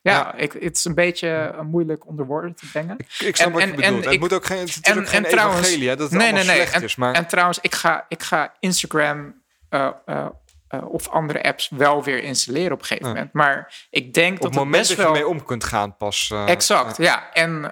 [0.01, 0.33] Ja, Ja.
[0.35, 2.97] Ik, het is een beetje moeilijk onder woorden te brengen.
[2.97, 3.93] Ik, ik snap En- wat je en- bedoelt.
[3.95, 6.27] en het ik- moet ook geen, het en- geen trouwens- evangelie, hè, dat het Nee,
[6.27, 6.65] allemaal nee, nee.
[6.67, 6.95] slecht is.
[6.95, 10.25] Maar En trouwens, ik ga, ik ga Instagram eh, eh,
[10.67, 13.33] eh, of andere apps wel weer installeren op een gegeven moment.
[13.33, 15.13] Maar ik denk op dat het het moment best dat je wel...
[15.21, 16.33] mee om kunt gaan pas...
[16.45, 17.31] Exact, ja.
[17.33, 17.71] En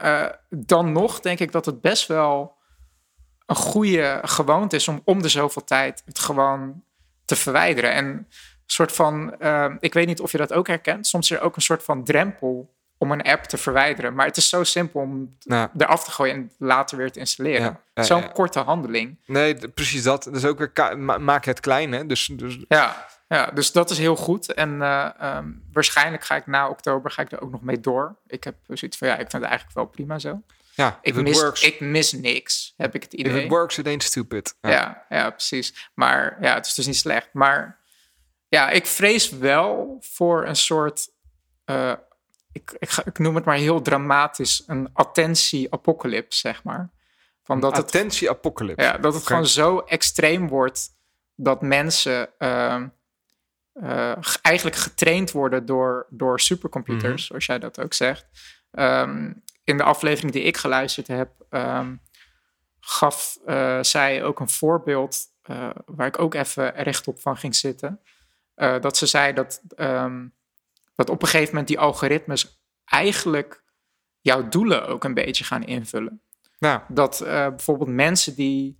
[0.49, 2.57] dan nog denk ik dat het best wel
[3.45, 6.83] een goede gewoonte is om om de zoveel tijd het gewoon
[7.35, 7.91] te verwijderen.
[7.93, 8.25] En een
[8.65, 11.55] soort van, eh, ik weet niet of je dat ook herkent, soms is er ook
[11.55, 14.13] een soort van drempel om een app te verwijderen.
[14.13, 17.61] Maar het is zo simpel om Nou, eraf te gooien en later weer te installeren.
[17.61, 18.27] Ja, ja, Zo'n ja.
[18.27, 19.17] korte handeling.
[19.25, 20.27] nee, precies dat.
[20.27, 22.05] Is ook weer ma- maak het klein, hè.
[22.05, 24.53] Dus, dus Ja, ja, dus dat is heel goed.
[24.53, 28.15] En eh, ehm, waarschijnlijk ga ik na oktober ga ik er ook nog mee door.
[28.27, 30.41] Ik heb zoiets van, ja, ik vind het eigenlijk wel prima zo.
[30.75, 33.43] Ja, Ik mis, works, ik mis niks, heb ik het if idee.
[33.43, 34.57] it works, it ain't stupid.
[34.61, 34.69] Ja.
[34.69, 35.05] ja.
[35.09, 35.89] Ja, precies.
[35.93, 37.29] Maar ja, het is dus niet slecht.
[37.33, 37.79] Maar
[38.47, 41.09] ja, ik vrees wel voor een soort...
[41.65, 41.93] eh,
[42.51, 44.63] ik, ik, ga- ik noem het maar heel dramatisch...
[44.67, 46.89] een attentie-apocalypse, zeg maar.
[47.43, 48.85] Van dat het Attentie apocalypse.
[48.85, 50.89] Ja, dat het gewoon zo extreem wordt
[51.35, 52.87] dat mensen ehm,
[53.73, 57.21] eh, eigenlijk getraind worden door, door supercomputers, Mhm.
[57.21, 58.25] zoals jij dat ook zegt.
[58.71, 59.31] Ehm,
[59.71, 61.95] in de aflevering die ik geluisterd heb, ehm,
[62.79, 67.99] gaf eh, zij ook een voorbeeld eh, waar ik ook even rechtop van ging zitten.
[68.53, 70.27] Eh, dat ze zei dat, ehm,
[70.95, 73.63] dat op een gegeven moment die algoritmes eigenlijk
[74.19, 76.21] jouw doelen ook een beetje gaan invullen
[76.59, 78.79] Nou, dat bijvoorbeeld mensen die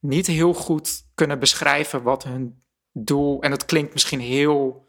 [0.00, 2.62] niet heel goed kunnen beschrijven wat hun
[2.92, 4.85] doel, en dat klinkt misschien heel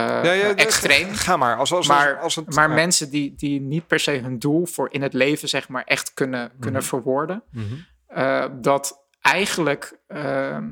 [0.00, 1.56] ja, ja, extreem, Ga maar.
[1.56, 2.74] Als, als, maar, als het, maar ja.
[2.74, 6.14] mensen die, die niet per se hun doel voor in het leven zeg maar echt
[6.14, 6.88] kunnen, kunnen Mhm.
[6.90, 7.64] verwoorden, Mhm.
[8.06, 10.68] eh, dat eigenlijk ehm,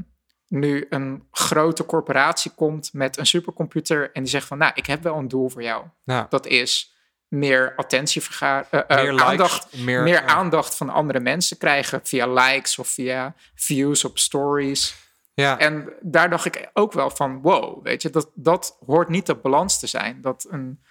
[0.48, 5.02] nu een grote corporatie komt met een supercomputer en die zegt van, nou, ik heb
[5.02, 5.84] wel een doel voor jou.
[6.28, 6.92] Dat is
[7.28, 12.26] meer attentie vergaren, eh, Meer likes, aandacht, meer, meer aandacht van andere mensen krijgen via
[12.26, 14.94] likes of via views op stories.
[15.34, 19.26] Ja, En daar dacht ik ook wel van, wow, weet je, dat, dat hoort niet
[19.26, 20.20] de balans te zijn.
[20.20, 20.82] Dat een,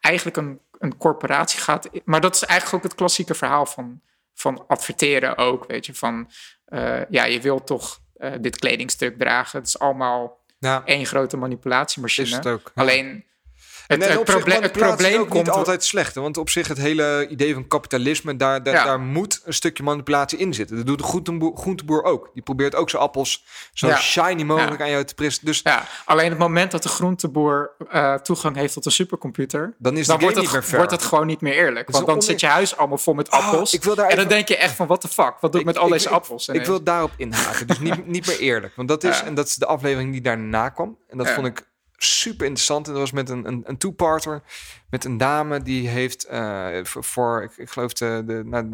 [0.00, 1.88] eigenlijk een, een corporatie gaat...
[2.04, 4.00] Maar dat is eigenlijk ook het klassieke verhaal van,
[4.34, 5.94] van adverteren ook, weet je.
[5.94, 6.30] Van,
[6.64, 9.58] eh, ja, je wilt toch eh, dit kledingstuk dragen.
[9.58, 12.26] Het is allemaal ja, één grote manipulatiemachine.
[12.26, 12.72] is het ook.
[12.74, 12.82] Ja.
[12.82, 13.24] Alleen, En,
[13.88, 15.32] het, en het, op zich, proble- het probleem komt...
[15.46, 16.14] niet altijd slecht.
[16.14, 18.84] Want op zich het hele idee van kapitalisme, daar, daar, Ja.
[18.84, 20.76] daar moet een stukje manipulatie in zitten.
[20.76, 22.30] Dat doet de groenteboer, groenteboer ook.
[22.34, 23.96] Die probeert ook zijn appels zo Ja.
[23.96, 24.84] shiny mogelijk Ja.
[24.84, 25.52] aan jou te presenteren.
[25.64, 25.72] Dus
[26.04, 29.74] alleen het moment dat de groenteboer eh, toegang heeft tot een supercomputer...
[29.78, 31.90] dan is dan wordt het, wordt het gewoon niet meer eerlijk.
[31.90, 33.74] Want dan zit je huis allemaal vol met Oh, appels.
[33.74, 35.34] ik wil daar en dan even- denk je echt van, what the fuck?
[35.40, 36.48] Wat doe ik met al ik- deze ik- appels?
[36.48, 37.66] Ik wil daarop inhaken.
[37.66, 38.72] Dus niet, niet meer eerlijk.
[38.76, 40.98] Want dat is, en dat is de aflevering die daarna kwam.
[41.08, 41.66] En dat vond ik
[41.98, 42.86] super interessant.
[42.86, 44.42] En dat was met een, een, een two-parter.
[44.90, 48.64] Met een dame die heeft eh, voor, voor, ik, ik geloof, de, de, nou,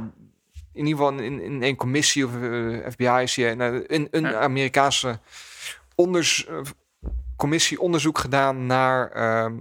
[0.72, 4.40] in ieder geval in, in een commissie of eh, FBI, CIA, nou, een, een Ja.
[4.40, 5.18] Amerikaanse
[5.94, 6.60] onders, eh,
[7.36, 9.60] commissie onderzoek gedaan naar ehm,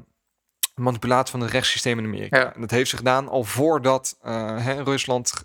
[0.76, 2.40] manipulatie van het rechtssysteem in Amerika.
[2.40, 2.54] Ja.
[2.54, 5.44] En dat heeft ze gedaan al voordat hè, Rusland.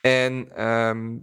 [0.00, 1.16] en ehm,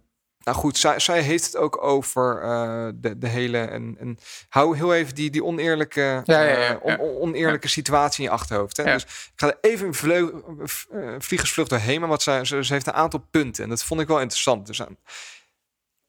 [0.46, 3.58] nou goed, zij, zij heeft het ook over uh, de, de hele.
[3.58, 4.18] En, en
[4.50, 8.78] hou heel even die, die oneerlijke, ja, ja, ja, on, oneerlijke situatie in je achterhoofd.
[8.78, 8.84] Hè?
[8.84, 12.88] Dus ik ga er even een uh, vliegersvlucht doorheen, maar wat zij, ze, ze, heeft
[12.88, 13.64] een aantal punten.
[13.64, 14.68] En dat vond ik wel interessant.
[14.68, 14.98] Dus aan,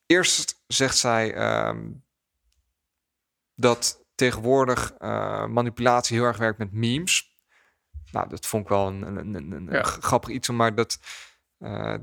[0.06, 2.04] eerst zegt zij um,
[3.54, 4.94] dat tegenwoordig
[5.48, 7.34] manipulatie heel erg werkt met memes.
[8.10, 10.98] Nou, dat vond ik wel een, een, een, een grappig iets, maar dat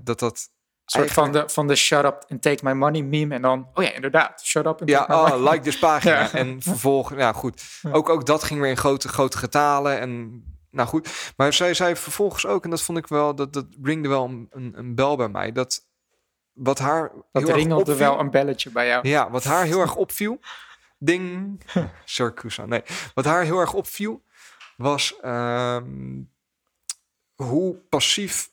[0.04, 0.20] dat.
[0.20, 0.52] dat
[0.86, 3.36] soort van de, van de shut up and take my money meme.
[3.36, 5.52] En dan, oh ja, inderdaad, shut up and ja, take my oh, money.
[5.52, 6.32] like this pagina.
[6.32, 7.64] En vervolgens, ja goed.
[7.92, 10.00] Ook, ook dat ging weer in grote, grote getalen.
[10.00, 11.34] En nou goed.
[11.38, 14.74] Maar zij zei vervolgens ook, en dat vond ik wel, dat, dat ringde wel een,
[14.76, 15.52] een bel bij mij.
[15.52, 15.92] Dat
[16.54, 17.12] wat haar.
[17.32, 19.08] Dat ringelde wel een belletje bij jou.
[19.08, 20.40] Ja, wat haar heel erg opviel.
[20.98, 21.62] Ding.
[22.06, 22.60] Circus.
[22.66, 22.82] Nee.
[23.14, 24.24] Wat haar heel erg opviel
[24.78, 26.32] was um,
[27.36, 28.52] hoe passief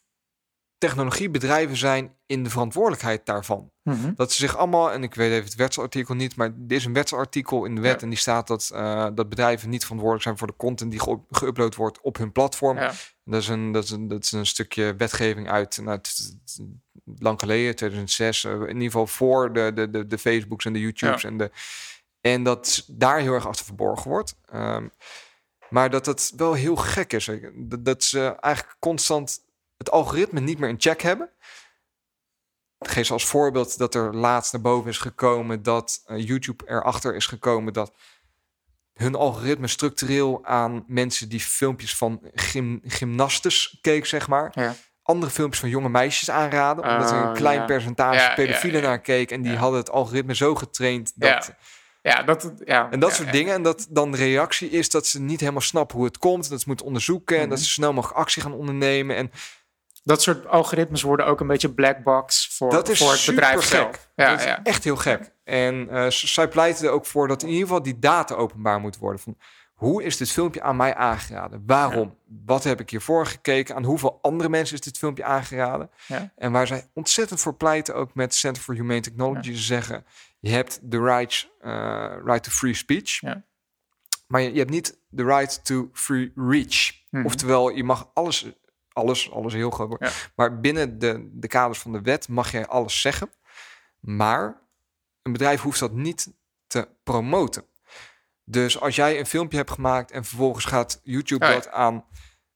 [0.81, 3.71] technologiebedrijven zijn in de verantwoordelijkheid daarvan.
[3.83, 4.13] Mm -hmm.
[4.17, 6.93] Dat ze zich allemaal, en ik weet even het wetsartikel niet, maar er is een
[6.93, 8.01] wetsartikel in de wet ja.
[8.01, 11.19] en die staat dat, uh, dat bedrijven niet verantwoordelijk zijn voor de content die ge
[11.31, 12.77] geüpload wordt op hun platform.
[12.77, 12.93] Ja.
[13.25, 16.37] Dat, is een, dat, is een, dat is een stukje wetgeving uit, nou, het,
[17.19, 20.81] lang geleden, 2006, uh, in ieder geval voor de, de, de, de Facebooks en de
[20.81, 21.29] YouTubes ja.
[21.29, 21.51] en de.
[22.21, 24.35] En dat daar heel erg achter verborgen wordt.
[24.55, 24.91] Um,
[25.71, 27.31] maar dat het wel heel gek is.
[27.55, 29.41] Dat, dat ze eigenlijk constant
[29.81, 31.31] het algoritme niet meer in check hebben.
[32.79, 37.15] Ik geef als voorbeeld dat er laatst naar boven is gekomen dat uh, YouTube erachter
[37.15, 37.93] is gekomen dat
[38.95, 44.51] hun algoritme structureel aan mensen die filmpjes van gym, gymnastes keek, zeg maar.
[44.55, 44.75] Ja.
[45.03, 46.85] Andere filmpjes van jonge meisjes aanraden.
[46.85, 47.65] Omdat er een klein ja.
[47.65, 49.31] percentage ja, pedofielen naar keek.
[49.31, 51.55] En die hadden het algoritme zo getraind dat.
[52.03, 53.55] Ja, dat, ja, en dat soort dingen.
[53.55, 56.49] En dat dan de reactie is dat ze niet helemaal snappen hoe het komt.
[56.51, 57.37] Dat ze moeten onderzoeken.
[57.37, 57.51] Mm -hmm.
[57.51, 59.17] En dat ze snel mogelijk actie gaan ondernemen.
[59.17, 59.31] En
[60.03, 63.63] dat soort algoritmes worden ook een beetje black box voor, dat is voor het bedrijf
[63.63, 64.11] zelf.
[64.15, 65.33] Ja, dat is echt heel gek.
[65.45, 68.99] En uh, zij pleiten er ook voor dat in ieder geval die data openbaar moet
[68.99, 69.21] worden.
[69.21, 69.37] Van
[69.81, 71.63] hoe is dit filmpje aan mij aangeraden?
[71.67, 72.09] Waarom?
[72.09, 72.35] Ja.
[72.45, 73.75] Wat heb ik hiervoor gekeken?
[73.75, 75.91] Aan hoeveel andere mensen is dit filmpje aangeraden?
[76.07, 76.33] Ja.
[76.37, 80.05] En waar zij ontzettend voor pleiten, ook met Center for Humane Technology, ze zeggen:
[80.39, 83.23] je hebt de right, uh, right to free speech.
[84.27, 86.93] Maar je, je, hebt niet de right to free reach.
[86.93, 87.27] Mm -hmm.
[87.27, 88.47] Oftewel, je mag alles
[88.93, 89.97] alles, alles heel groot.
[89.99, 90.11] Ja.
[90.35, 93.31] Maar binnen de, de kaders van de wet mag je alles zeggen.
[94.01, 94.61] Maar
[95.23, 96.33] een bedrijf hoeft dat niet
[96.67, 97.65] te promoten.
[98.45, 101.53] Dus als jij een filmpje hebt gemaakt en vervolgens gaat YouTube ja.
[101.53, 102.05] dat aan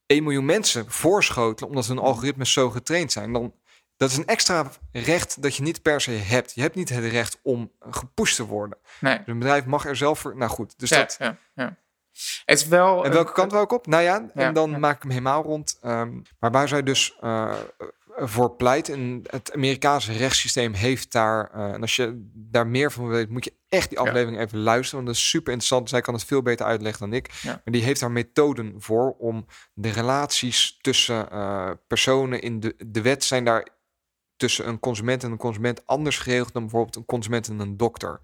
[0.07, 3.55] 1 miljoen mensen voorschotelen, omdat hun algoritmes zo getraind zijn, dan
[3.97, 6.55] dat is een extra recht dat je niet per se hebt.
[6.55, 8.79] Je hebt niet het recht om gepusht te worden.
[9.01, 9.19] Nee.
[9.19, 10.37] Dus een bedrijf mag er zelf voor.
[10.37, 11.17] Nou goed, dus ja, dat.
[11.19, 11.77] Ja, ja.
[12.45, 13.87] Het is wel, en welke kant wou ik op?
[13.87, 14.79] Nou ja, en dan ja.
[14.79, 15.79] maak ik hem helemaal rond.
[15.83, 17.55] Um, maar waar zij dus uh,
[18.17, 23.09] voor pleit, en het Amerikaanse rechtssysteem heeft daar, uh, en als je daar meer van
[23.09, 24.43] weet, moet je echt die aflevering ja.
[24.43, 25.89] even luisteren, want dat is super interessant.
[25.89, 27.31] Zij kan het veel beter uitleggen dan ik.
[27.43, 33.03] Maar die heeft daar methoden voor om de relaties tussen uh, personen in de, de
[33.03, 33.69] wet zijn daar
[34.37, 38.21] tussen een consument en een consument anders geregeld dan bijvoorbeeld een consument en een dokter.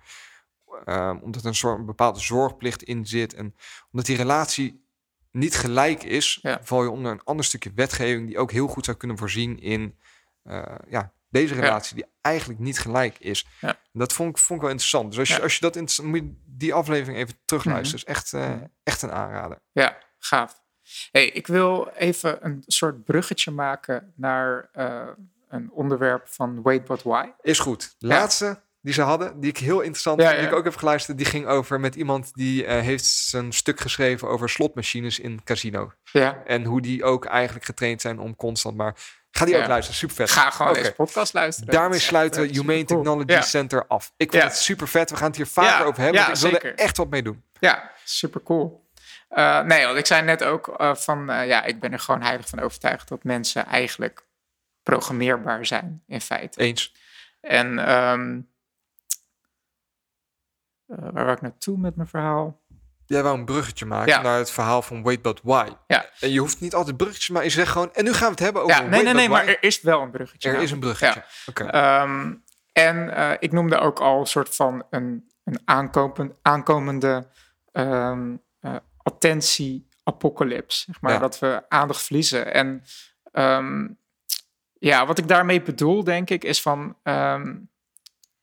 [0.87, 3.35] Um, omdat er een, soort, een bepaalde zorgplicht in zit.
[3.35, 3.55] En
[3.91, 4.89] omdat die relatie
[5.33, 6.61] niet gelijk is, ja.
[6.63, 9.99] val je onder een ander stukje wetgeving die ook heel goed zou kunnen voorzien in
[10.45, 12.03] uh, ja, deze relatie, ja.
[12.03, 13.47] die eigenlijk niet gelijk is.
[13.61, 13.79] Ja.
[13.93, 15.11] Dat vond ik, vond ik wel interessant.
[15.11, 18.05] Dus als je, als je dat interessant moet je die aflevering even terugluisteren.
[18.07, 18.23] Mm -hmm.
[18.23, 19.59] is echt, uh, echt een aanrader.
[19.73, 20.63] Ja, gaaf.
[21.11, 25.09] Hey, ik wil even een soort bruggetje maken naar uh,
[25.49, 27.29] een onderwerp van Wait But Why.
[27.41, 27.95] Is goed.
[27.99, 30.37] Laatste die ze hadden, die ik heel interessant ja, ja.
[30.39, 33.81] die ik ook heb geluisterd, die ging over met iemand die uh, heeft zijn stuk
[33.81, 35.93] geschreven over slotmachines in casino.
[36.13, 36.43] Ja.
[36.47, 38.97] En hoe die ook eigenlijk getraind zijn om constant maar.
[39.31, 40.31] Ga die ook luisteren, super vet.
[40.31, 40.83] Ga gewoon okay.
[40.83, 41.73] deze podcast luisteren.
[41.73, 43.03] Daarmee sluiten we Humane cool.
[43.03, 44.13] Technology Center af.
[44.17, 45.11] Ik vind het super vet.
[45.11, 46.29] We gaan het hier vaker over hebben.
[46.29, 47.45] ik wil er echt wat mee doen.
[47.59, 48.89] Ja, super cool.
[49.31, 52.49] Uh, nee, want ik zei net ook uh, van ja, ik ben er gewoon heilig
[52.49, 54.27] van overtuigd dat mensen eigenlijk
[54.83, 56.61] programmeerbaar zijn in feite.
[56.61, 56.95] Eens.
[57.41, 58.43] En um, uh,
[60.99, 62.61] waar wou ik naartoe met mijn verhaal?
[63.07, 64.23] Jij wou een bruggetje maken ja.
[64.23, 65.69] naar het verhaal van Wait But Why.
[65.87, 66.07] Ja.
[66.21, 67.93] En je hoeft niet altijd bruggetjes, maar je zegt gewoon...
[67.93, 70.01] En nu gaan we het hebben over ja, nee, nee, nee, maar er is wel
[70.01, 70.51] een bruggetje.
[70.51, 71.53] Er is een bruggetje, ja.
[71.65, 72.03] Okay.
[72.03, 77.29] Um, en uh, ik noemde ook al een soort van een, een aankomen, aankomende
[77.73, 80.85] um, uh, attentie-apocalypse.
[80.87, 81.19] Zeg maar, ja.
[81.19, 82.55] Dat we aandacht verliezen.
[82.55, 82.83] En
[83.33, 83.99] um,
[84.73, 86.97] ja, wat ik daarmee bedoel, denk ik, is van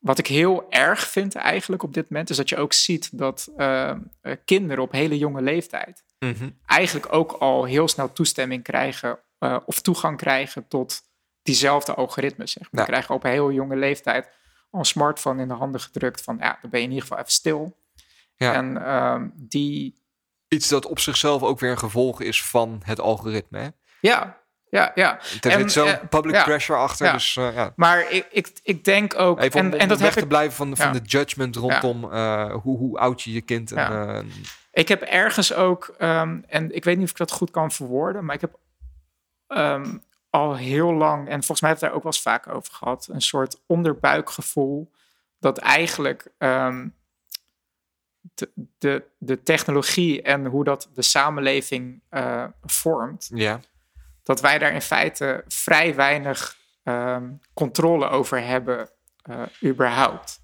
[0.08, 3.50] wat ik heel erg vind eigenlijk op dit moment, is dat je ook ziet dat
[3.58, 3.96] uh,
[4.46, 6.58] kinderen op hele jonge leeftijd mm -hmm.
[6.66, 11.02] eigenlijk ook al heel snel toestemming krijgen uh, of toegang krijgen tot
[11.42, 12.52] diezelfde algoritmes.
[12.52, 12.82] Zeg maar.
[12.82, 12.88] Ja.
[12.88, 14.30] krijgen op een heel jonge leeftijd
[14.72, 17.32] een smartphone in de handen gedrukt van ja, dan ben je in ieder geval even
[17.32, 17.78] stil.
[18.36, 18.54] Ja.
[18.54, 20.06] En ehm, die,
[20.48, 23.60] Iets dat op zichzelf ook weer een gevolg is van het algoritme.
[23.60, 23.68] Hè?
[24.02, 25.20] ja, ja, ja.
[25.42, 26.44] Er En, zit zo'n eh, public ja.
[26.44, 27.06] pressure achter.
[27.06, 27.12] Ja.
[27.12, 27.74] Dus eh, ja.
[27.76, 30.24] Maar ik, ik, ik denk ook, Even om, en, om en dat weg heb te
[30.24, 33.72] ik blijven van, van de judgment rondom eh, hoe, hoe oud je je kind...
[33.72, 34.32] En,
[34.72, 38.26] Ik heb ergens ook, ehm, en ik weet niet of ik dat goed kan verwoorden,
[38.26, 38.60] maar ik heb
[39.48, 39.98] ehm,
[40.30, 43.08] al heel lang, en volgens mij heb ik daar ook wel eens vaak over gehad,
[43.12, 44.92] een soort onderbuikgevoel
[45.40, 46.88] dat eigenlijk ehm,
[48.22, 52.02] de, de, de technologie en hoe dat de samenleving
[52.66, 53.60] vormt, ja.
[54.28, 58.90] Dat wij daar in feite vrij weinig ehm, controle over hebben,
[59.22, 60.40] eh, überhaupt.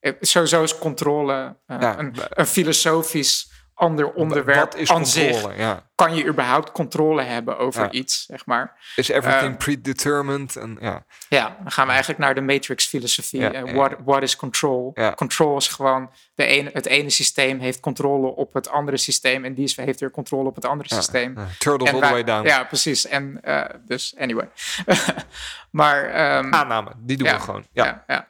[0.00, 5.56] Eh, Sowieso is controle eh, Ja, een, een filosofisch ander onderwerp Wat is aan zich.
[5.56, 5.86] Ja.
[5.94, 7.90] Kan je überhaupt controle hebben over Ja.
[7.90, 8.76] iets, zeg maar?
[8.96, 10.56] Is everything Eh, predetermined?
[10.56, 11.04] En, ja.
[11.28, 13.40] Ja, dan gaan we eigenlijk naar de Matrix-filosofie.
[13.40, 14.96] Ja, Eh, ja, what, is control?
[15.14, 19.54] Control is gewoon de ene, het ene systeem heeft controle op het andere systeem en
[19.54, 21.32] die heeft weer controle op het andere systeem.
[21.36, 21.46] ja.
[21.58, 22.46] Turtles En all the way down.
[22.46, 23.06] Ja, precies.
[23.06, 24.48] En eh, dus, anyway.
[25.70, 27.66] maar ehm, Aanname, die doen we gewoon.
[27.72, 27.84] Ja.
[27.84, 28.28] ja, ja.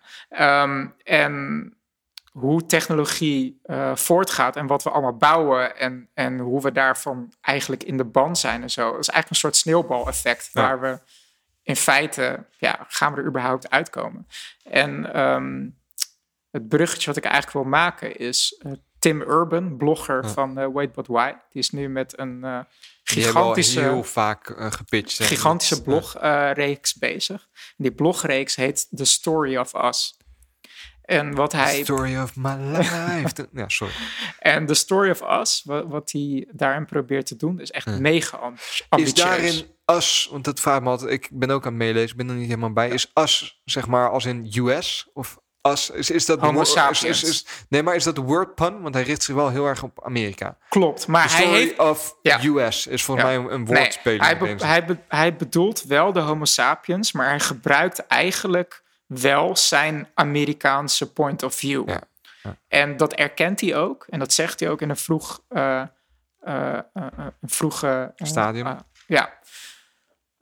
[0.63, 1.73] Ehm, en
[2.39, 7.83] hoe technologie eh, voortgaat en wat we allemaal bouwen en, en hoe we daarvan eigenlijk
[7.83, 8.83] in de band zijn en zo.
[8.91, 10.61] Dat is eigenlijk een soort sneeuwbaleffect Ja.
[10.63, 10.99] waar we
[11.63, 14.27] in feite, ja, gaan we er überhaupt uitkomen?
[14.63, 15.67] En ehm,
[16.51, 20.29] het bruggetje wat ik eigenlijk wil maken is eh, Tim Urban, blogger Ja.
[20.29, 21.33] van eh, Wait But Why.
[21.51, 22.65] Die is nu met een al
[23.05, 25.23] gigantische heel vaak gepitcht.
[25.23, 27.49] gigantische blogreeks bezig.
[27.53, 30.18] En die blogreeks heet The Story of Us.
[31.09, 31.83] En wat hij.
[31.83, 33.49] Story of my life.
[33.53, 33.93] ja, sorry.
[34.39, 37.99] En The Story of Us, wat, wat hij daarin probeert te doen, is echt Ja.
[37.99, 39.25] mega ambi- Is ambitieus.
[39.25, 42.29] daarin as, want dat vraagt me altijd, ik ben ook aan het meelezen, ik ben
[42.29, 42.89] er niet helemaal bij.
[42.89, 45.09] Is as, zeg maar, als in US?
[45.13, 47.05] Of as, is, is dat Homo sapiens.
[47.05, 48.81] Is, is, nee, maar is dat de word pun?
[48.83, 50.57] Want hij richt zich wel heel erg op Amerika.
[50.69, 51.79] Klopt, maar The hij story heeft.
[51.79, 52.41] of Ja.
[52.45, 53.33] US is volgens Ja.
[53.41, 54.23] mij een, een Nee, woordspeling.
[54.23, 54.67] hij, be- deze.
[54.67, 61.13] hij, be- hij bedoelt wel de Homo sapiens, maar hij gebruikt eigenlijk wel zijn Amerikaanse
[61.13, 61.89] point of view.
[61.89, 62.01] Ja,
[62.43, 62.57] ja.
[62.69, 66.83] En dat erkent hij ook, en dat zegt hij ook in een vroeg, een
[67.43, 68.77] vroege Stadium.
[69.07, 69.33] ja.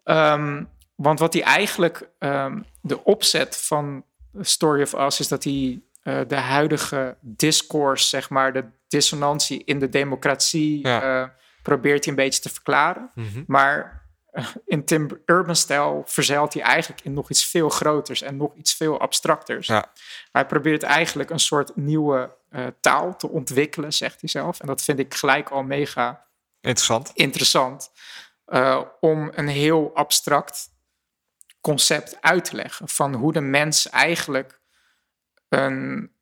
[0.05, 0.65] Ehm,
[0.95, 4.05] want wat hij eigenlijk, ehm, de opzet van
[4.41, 5.81] Story of Us, is dat hij
[6.27, 11.35] de huidige discourse, zeg maar, de dissonantie in de democratie, Ja.
[11.63, 13.11] probeert hij een beetje te verklaren.
[13.15, 13.43] Mhm.
[13.47, 14.06] Maar
[14.65, 19.01] in Tim Urban-stijl verzeilt hij eigenlijk in nog iets veel groters en nog iets veel
[19.01, 19.67] abstracters.
[19.67, 19.93] Ja.
[20.33, 24.61] Hij probeert eigenlijk een soort nieuwe eh, taal te ontwikkelen, zegt hij zelf.
[24.61, 26.27] En dat vind ik gelijk al mega
[26.61, 27.11] Interessant.
[27.15, 27.91] interessant.
[28.45, 30.69] eh, om een heel abstract
[31.61, 32.89] concept uit te leggen.
[32.89, 34.61] Van hoe de mens eigenlijk
[35.49, 36.13] een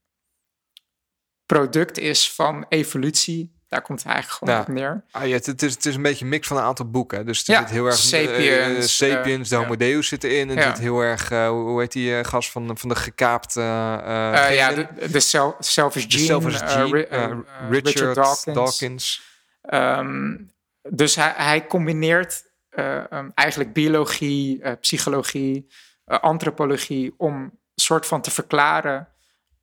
[1.46, 3.53] product is van evolutie.
[3.74, 4.60] Daar komt het eigenlijk gewoon Ja.
[4.60, 5.04] op neer.
[5.10, 7.26] Ah, ja, het, het is, het is een beetje een mix van een aantal boeken.
[7.26, 7.96] Dus er Ja, zit heel erg...
[7.96, 10.50] Sapiens, eh, Sapiens, de eh, Homo Deus zit erin.
[10.50, 10.62] En Ja.
[10.62, 11.30] zit heel erg...
[11.30, 13.60] eh, hoe heet die eh, gast van, van de gekaapte...
[13.60, 16.24] eh, Eh, ja, de, de Sel- Selfish De Gene.
[16.26, 17.38] Selfish eh, Gene, eh, eh, eh,
[17.70, 18.54] Richard, Dawkins.
[18.54, 19.22] Dawkins.
[19.62, 20.36] Ehm,
[20.82, 25.72] dus hij, hij combineert eh, ehm, eigenlijk biologie, eh, psychologie,
[26.04, 29.08] eh, antropologie om soort van te verklaren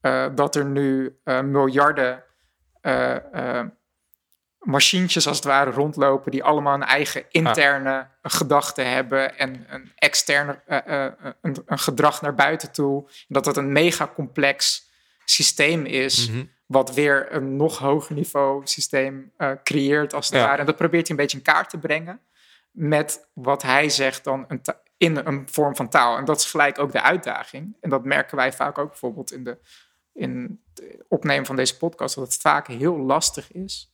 [0.02, 2.24] eh, dat er nu eh, miljarden
[2.82, 3.16] eh,
[3.60, 3.66] eh,
[4.62, 10.62] machientjes als het ware rondlopen die allemaal een eigen interne gedachte hebben en een externe
[10.66, 13.04] eh, eh, een, een gedrag naar buiten toe.
[13.08, 14.90] En dat dat een mega complex
[15.26, 16.44] systeem is Mhm.
[16.66, 20.46] wat weer een nog hoger niveau systeem eh, creëert als het Ja.
[20.46, 20.58] ware.
[20.60, 22.22] En dat probeert hij een beetje in kaart te brengen
[22.72, 24.62] met wat hij zegt dan een
[24.98, 26.18] in een vorm van taal.
[26.18, 27.78] En dat is gelijk ook de uitdaging.
[27.82, 29.58] En dat merken wij vaak ook bijvoorbeeld in de
[30.14, 33.91] in het opnemen van deze podcast, dat het vaak heel lastig is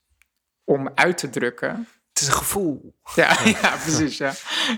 [0.67, 2.95] om uit te drukken Het is een gevoel.
[3.15, 4.17] ja, ja, precies.
[4.17, 4.31] Ja.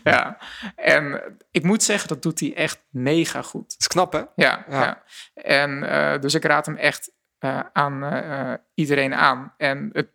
[0.03, 0.37] Ja.
[0.75, 1.21] En
[1.51, 3.71] ik moet zeggen, dat doet hij echt mega goed.
[3.71, 4.19] Het is knap, hè?
[4.19, 4.65] Ja, Ja.
[4.69, 5.03] ja.
[5.33, 9.53] En eh, dus ik raad hem echt eh, aan eh, iedereen aan.
[9.57, 10.07] En het,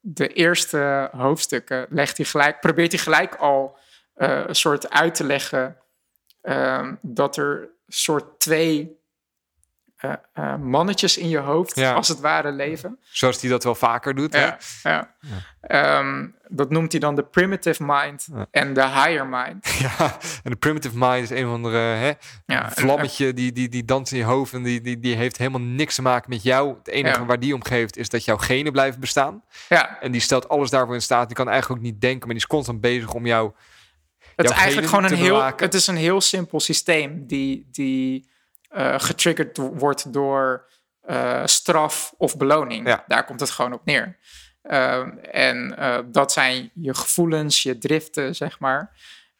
[0.00, 3.78] de eerste hoofdstukken legt hij gelijk, probeert hij gelijk al
[4.14, 5.76] een soort uit te leggen
[6.42, 9.01] ehm, dat er soort twee
[10.02, 11.92] eh, eh, mannetjes in je hoofd, Ja.
[11.92, 12.98] als het ware, leven.
[13.02, 14.32] Zoals hij dat wel vaker doet.
[14.32, 14.44] Hè?
[14.44, 15.14] Ja, ja.
[15.60, 18.46] Ehm, dat noemt hij dan de primitive mind Ja.
[18.50, 19.66] en de higher mind.
[19.98, 22.12] Ja, en de primitive mind is een van de hè,
[22.46, 25.36] Ja, en- vlammetje die, die, die danst in je hoofd en die, die, die heeft
[25.38, 26.76] helemaal niks te maken met jou.
[26.78, 27.26] Het enige Ja.
[27.26, 29.42] waar die om geeft is dat jouw genen blijven bestaan.
[29.68, 31.26] Ja, En die stelt alles daarvoor in staat.
[31.26, 33.52] Die kan eigenlijk ook niet denken, maar die is constant bezig om jou...
[34.36, 38.30] het is eigenlijk gewoon een heel, het is een heel simpel systeem die, die
[38.72, 40.70] eh, getriggerd wordt door
[41.00, 42.86] eh, straf of beloning.
[42.88, 43.04] Ja.
[43.06, 44.18] Daar komt het gewoon op neer.
[44.62, 48.90] Ehm, en eh, dat zijn je gevoelens, je driften, zeg maar.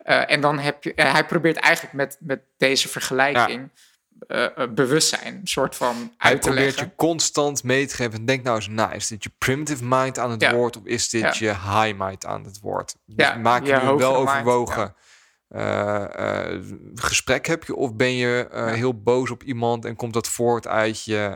[0.03, 3.70] En dan heb je, hij probeert eigenlijk met, met deze vergelijking
[4.74, 6.87] bewustzijn, een soort van Hij uit te probeert leggen.
[6.87, 8.24] je constant mee te geven.
[8.24, 10.55] Denk nou eens na, is dit je primitive mind aan het Ja.
[10.55, 11.35] woord of is dit Ja.
[11.39, 12.97] je high mind aan het woord?
[13.07, 14.93] Dus Ja, maak je je nu wel mind,
[15.53, 16.61] eh,
[16.95, 18.73] gesprek heb je of ben je eh, Ja.
[18.75, 21.31] heel boos op iemand en komt dat voort uit je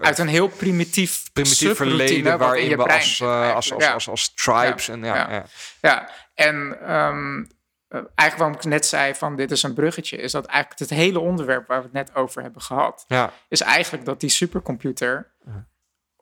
[0.00, 3.92] Uit een heel primitief, primitief verleden waarin je we als, zit als, als, Ja.
[3.92, 5.30] als, als tribes en ja, ja.
[5.30, 5.44] ja.
[5.80, 7.38] Ja, en ehm,
[7.88, 10.90] eh, eigenlijk waarom ik net zei van dit is een bruggetje, is dat eigenlijk het
[10.98, 13.04] hele onderwerp waar we het net over hebben gehad,
[13.48, 15.30] is eigenlijk dat die supercomputer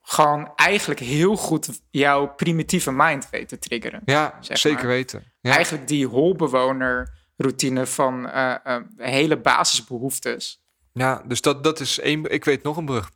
[0.02, 4.02] gewoon eigenlijk heel goed jouw primitieve mind weet te triggeren.
[4.04, 4.86] Ja, Zeg zeker maar.
[4.86, 5.32] weten.
[5.40, 5.52] Ja.
[5.54, 10.62] Eigenlijk die holbewoner routine van eh, eh, hele basisbehoeftes.
[10.92, 12.32] Ja, dus dat, dat is één.
[12.32, 13.10] Ik weet nog een brug.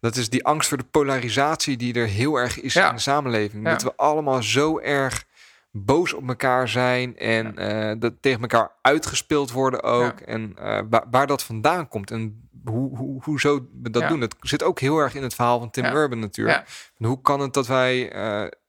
[0.00, 2.88] Dat is die angst voor de polarisatie die er heel erg is Ja.
[2.88, 3.64] in de samenleving.
[3.64, 3.70] Ja.
[3.70, 5.24] Dat we allemaal zo erg
[5.70, 10.20] boos op elkaar zijn en eh, dat tegen elkaar uitgespeeld worden ook.
[10.20, 10.54] En
[10.90, 14.20] waar, waar dat vandaan komt en hoe, hoe, hoezo we dat doen.
[14.20, 15.84] Dat zit ook heel erg in het verhaal van Tim.
[15.84, 16.90] Urban natuurlijk.
[16.98, 18.12] En hoe kan het dat wij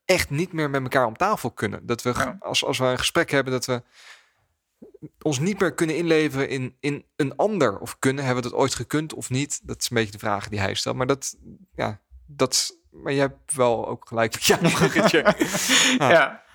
[0.06, 1.86] echt niet meer met elkaar om tafel kunnen?
[1.86, 3.82] Dat we, als, als we een gesprek hebben, dat we
[5.22, 7.80] ons niet meer kunnen inleveren in, in een ander.
[7.80, 9.60] Of kunnen, hebben we dat ooit gekund of niet?
[9.64, 10.96] Dat is een beetje de vraag die hij stelt.
[10.96, 11.36] Maar dat,
[11.76, 15.36] ja, dat maar jij hebt wel ook gelijk met bruggetje.
[15.98, 16.44] Ja.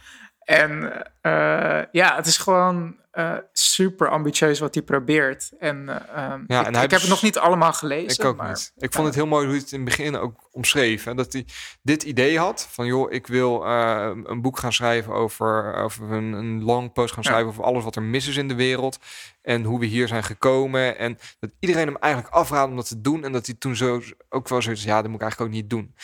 [0.45, 5.53] En eh, ja, het is gewoon eh, super ambitieus wat hij probeert.
[5.59, 8.25] En, eh, ehm, Ja, ik, en ik heb het nog niet allemaal gelezen.
[8.25, 8.73] Ik ook maar, niet.
[8.77, 11.05] Ik vond het heel mooi hoe hij het in het begin ook omschreef.
[11.05, 11.15] Hè?
[11.15, 11.47] Dat hij
[11.83, 16.63] dit idee had van, joh, ik wil een boek gaan schrijven over, over een, een
[16.63, 17.29] long post gaan Ja.
[17.31, 18.99] schrijven over alles wat er mis is in de wereld.
[19.43, 20.99] En hoe we hier zijn gekomen.
[20.99, 23.25] En dat iedereen hem eigenlijk afraadde om dat te doen.
[23.25, 25.71] En dat hij toen zo ook wel zoiets, ja, dat moet ik eigenlijk ook niet
[25.71, 25.95] doen.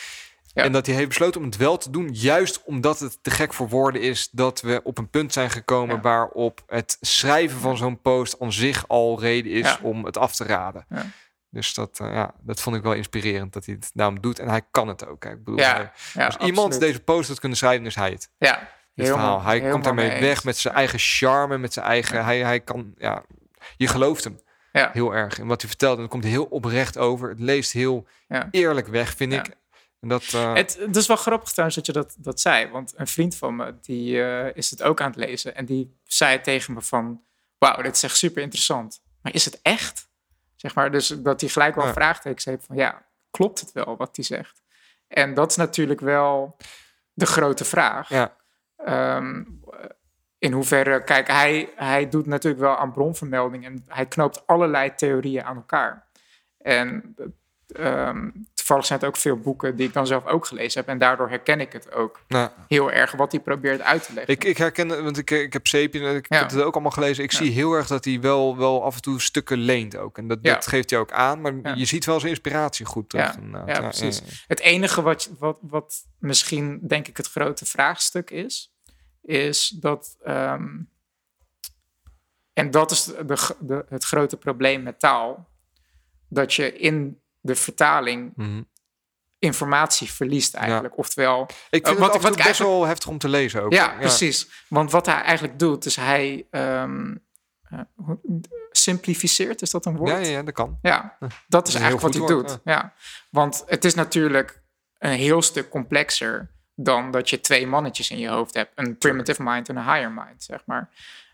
[0.53, 0.63] Ja.
[0.63, 3.53] En dat hij heeft besloten om het wel te doen, juist omdat het te gek
[3.53, 6.01] voor woorden is dat we op een punt zijn gekomen Ja.
[6.01, 9.79] waarop het schrijven van zo'n post aan zich al reden is Ja.
[9.81, 10.85] om het af te raden.
[10.89, 11.05] Ja.
[11.49, 14.39] Dus dat, eh, ja, dat vond ik wel inspirerend dat hij het daarom doet.
[14.39, 15.23] En hij kan het ook.
[15.23, 15.29] Hè.
[15.31, 15.91] Ik bedoel, hij-
[16.25, 18.29] als iemand deze post had kunnen schrijven, is hij het.
[18.37, 18.55] Ja,
[18.95, 19.59] Dit helemaal- verhaal.
[19.59, 22.23] Hij komt daarmee mee weg met zijn eigen charme, met zijn eigen.
[22.25, 23.23] Hij, hij kan, ja,
[23.77, 24.39] je gelooft hem
[24.71, 24.89] Ja.
[24.93, 25.39] heel erg.
[25.39, 27.29] En wat hij vertelt, en dat komt heel oprecht over.
[27.29, 28.07] Het leest heel
[28.51, 29.39] eerlijk weg, vind Ja.
[29.39, 29.57] ik.
[29.99, 32.67] En dat, eh, Het, het is wel grappig trouwens dat je dat, dat zei.
[32.69, 35.55] Want een vriend van me, die eh, is het ook aan het lezen.
[35.55, 37.23] En die zei tegen me van...
[37.57, 39.01] Wauw, dit is echt super interessant.
[39.21, 40.09] Maar is het echt?
[40.55, 41.93] Zeg maar, dus dat hij gelijk wel Ja.
[41.93, 42.75] vraagtekens heeft van...
[42.75, 44.61] Ja, klopt het wel wat hij zegt?
[45.07, 46.57] En dat is natuurlijk wel
[47.13, 48.09] de grote vraag.
[48.09, 48.37] ja,
[48.75, 49.43] Ehm,
[50.37, 55.43] in hoeverre, kijk, hij, hij doet natuurlijk wel aan bronvermelding en hij knoopt allerlei theorieën
[55.43, 56.07] aan elkaar.
[56.57, 57.15] En
[57.67, 58.29] ehm,
[58.69, 61.29] toevallig zijn het ook veel boeken die ik dan zelf ook gelezen heb en daardoor
[61.29, 64.33] herken ik het ook nou, heel erg wat hij probeert uit te leggen.
[64.33, 66.37] ik, ik herken, want ik, ik heb Sapien, en ik Ja.
[66.39, 67.23] heb het ook allemaal gelezen.
[67.23, 67.37] Ik Ja.
[67.37, 70.17] zie heel erg dat hij wel, wel af en toe stukken leent ook.
[70.17, 70.53] En dat, Ja.
[70.53, 71.41] dat geeft hij ook aan.
[71.41, 73.35] Maar je ziet wel zijn inspiratie goed terug.
[73.65, 74.43] Ja, precies.
[74.47, 78.73] Het enige wat, wat, wat misschien, denk ik, het grote vraagstuk is,
[79.21, 80.17] is dat.
[80.23, 80.67] ehm,
[82.53, 85.49] en dat is de, de- het grote probleem met taal.
[86.29, 88.61] Dat je in de vertaling Mhm.
[89.39, 90.97] informatie verliest eigenlijk.
[90.97, 93.63] Oftewel, Ik vind wat- het en wat ik best eigenlijk- wel heftig om te lezen
[93.63, 93.73] ook.
[93.73, 94.65] ja, precies.
[94.67, 97.15] Want wat hij eigenlijk doet, is hij ehm,
[97.69, 97.79] eh,
[98.71, 100.09] simplificeert, is dat een woord?
[100.11, 100.79] Ja, ja, dat kan.
[100.81, 102.59] Ja, dat is eigenlijk wat hij doet.
[102.63, 102.93] Ja.
[103.29, 104.61] Want het is natuurlijk
[104.97, 108.71] een heel stuk complexer dan dat je twee mannetjes in je hoofd hebt.
[108.75, 110.89] Een primitive mind en een higher mind, zeg maar.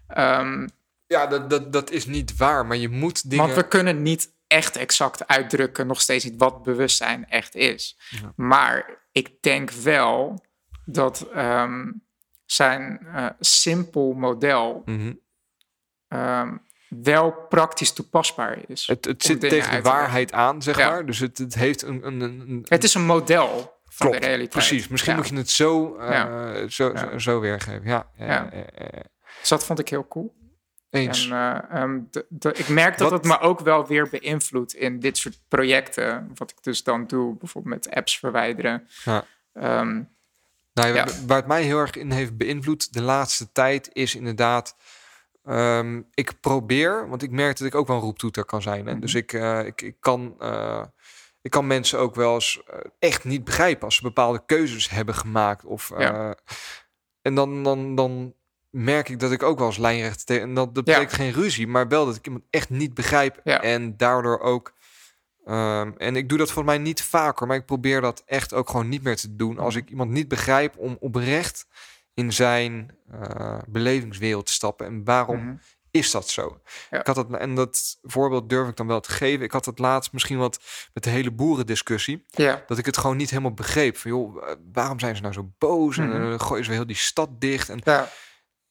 [0.08, 0.68] Ehm,
[1.08, 2.66] Ja, dat, dat, dat is niet waar.
[2.66, 3.46] Maar je moet dingen...
[3.46, 7.98] Want we kunnen niet echt exact uitdrukken, nog steeds niet wat bewustzijn echt is.
[8.10, 8.34] Ja.
[8.36, 10.46] Maar ik denk wel
[10.86, 11.92] dat ehm,
[12.46, 15.14] zijn eh, simpel model Mhm.
[16.08, 16.58] ehm,
[16.90, 18.88] wel praktisch toepasbaar is.
[18.88, 20.90] Het, het zit tegen de waarheid aan, zeg Ja.
[20.90, 21.06] maar.
[21.06, 22.06] Dus het, het heeft een...
[22.08, 24.50] een, een, Het is een model van Klopt, de realiteit.
[24.68, 24.88] Precies.
[24.88, 25.20] Misschien Ja.
[25.20, 26.96] moet je het zo, eh, zo.
[26.96, 27.84] Zo, zo weergeven.
[27.90, 28.50] Ja, ja.
[29.40, 30.36] Dus dat vond ik heel cool.
[30.96, 31.30] Eens.
[31.30, 31.32] En
[31.70, 35.00] eh, ehm, de, de- ik merk dat Wat- het me ook wel weer beïnvloedt in
[35.00, 36.32] dit soort projecten.
[36.36, 38.88] Wat ik dus dan doe, bijvoorbeeld met apps verwijderen.
[39.04, 39.26] Ja.
[39.54, 40.02] Ehm,
[40.74, 41.06] Nou, Ja.
[41.06, 44.76] wa- Waar het mij heel erg in heeft beïnvloed de laatste tijd is inderdaad.
[45.44, 48.86] ehm, ik probeer, want ik merk dat ik ook wel een roeptoeter kan zijn.
[48.86, 48.92] Hè?
[48.92, 49.02] Mhm.
[49.02, 50.84] Dus ik, eh, ik, ik, kan, eh,
[51.42, 52.62] ik kan mensen ook wel eens
[53.00, 55.66] echt niet begrijpen als ze bepaalde keuzes hebben gemaakt.
[55.66, 56.36] Of, Ja.
[57.22, 58.34] en dan, dan, dan
[58.76, 60.44] merk ik dat ik ook wel eens lijnrecht tegen...
[60.44, 60.94] En dat, dat Ja.
[60.94, 63.40] betekent geen ruzie, maar wel dat ik iemand echt niet begrijp.
[63.44, 63.62] Ja.
[63.62, 64.74] En daardoor ook...
[65.46, 68.70] ehm, en ik doe dat volgens mij niet vaker, maar ik probeer dat echt ook
[68.70, 69.60] gewoon niet meer te doen.
[69.60, 71.68] Als ik iemand niet begrijp om oprecht
[72.14, 74.86] in zijn eh, belevingswereld te stappen.
[74.86, 75.56] En waarom Mhm.
[75.92, 76.62] is dat zo?
[76.90, 77.00] Ja.
[77.00, 79.46] Ik had dat, en dat voorbeeld durf ik dan wel te geven.
[79.46, 80.60] Ik had het laatst misschien wat
[80.94, 82.26] met de hele boerendiscussie.
[82.30, 83.98] Ja, Dat ik het gewoon niet helemaal begreep.
[83.98, 85.98] Van joh, waarom zijn ze nou zo boos?
[85.98, 86.30] En Mhm.
[86.30, 87.70] dan gooien ze heel die stad dicht.
[87.70, 88.10] En, ja,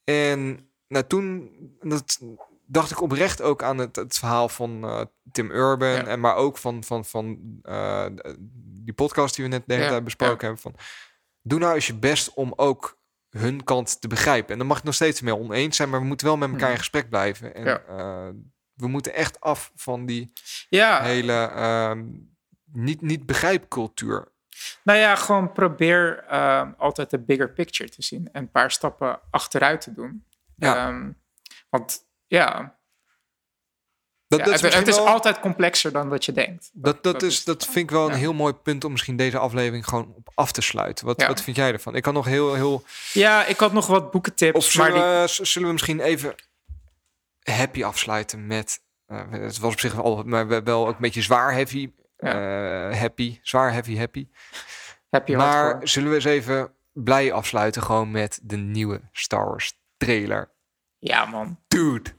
[0.05, 1.51] en nou, toen
[1.81, 2.21] dat
[2.67, 5.01] dacht ik oprecht ook aan het, het verhaal van eh,
[5.33, 5.89] Tim Urban.
[5.89, 6.07] Ja.
[6.07, 8.07] En maar ook van, van, van eh,
[8.83, 10.55] die podcast die we net de hele Ja, tijd besproken ja.
[10.55, 10.59] hebben.
[10.63, 10.75] Van,
[11.43, 12.99] doe nou eens je best om ook
[13.31, 14.53] hun kant te begrijpen.
[14.53, 16.63] En dan mag het nog steeds mee oneens zijn, maar we moeten wel met elkaar
[16.65, 16.79] in Mhm.
[16.79, 17.55] gesprek blijven.
[17.55, 18.29] En eh,
[18.75, 20.33] we moeten echt af van die
[20.69, 21.03] ja.
[21.03, 22.05] hele ehm,
[22.65, 24.33] niet, niet begrijpcultuur.
[24.83, 29.21] Nou ja, gewoon probeer ehm, altijd de bigger picture te zien en een paar stappen
[29.31, 30.25] achteruit te doen.
[30.57, 30.77] Ja.
[30.89, 31.11] Ehm,
[31.71, 32.77] want ja,
[34.27, 36.71] Dat, ja, dat het, is, het misschien is wel- altijd complexer dan wat je denkt.
[36.73, 39.87] dat, dat, is, dat vind ik wel een heel mooi punt om misschien deze aflevering
[39.87, 41.07] gewoon op af te sluiten.
[41.07, 41.95] Wat, wat vind jij ervan?
[41.95, 42.85] Ik kan nog heel, heel.
[43.13, 46.35] Ja, ik had nog wat boekentips, Of zullen, maar die, we, zullen we misschien even
[47.43, 48.81] happy afsluiten met.
[49.07, 51.91] eh, het was op zich al, maar we- wel ook een beetje zwaar heavy.
[52.17, 54.29] Eh, happy, zwaar heavy, happy.
[55.11, 60.53] wat Maar zullen we eens even blij afsluiten gewoon met de nieuwe Star Wars trailer?
[60.99, 62.11] Ja man, Dude.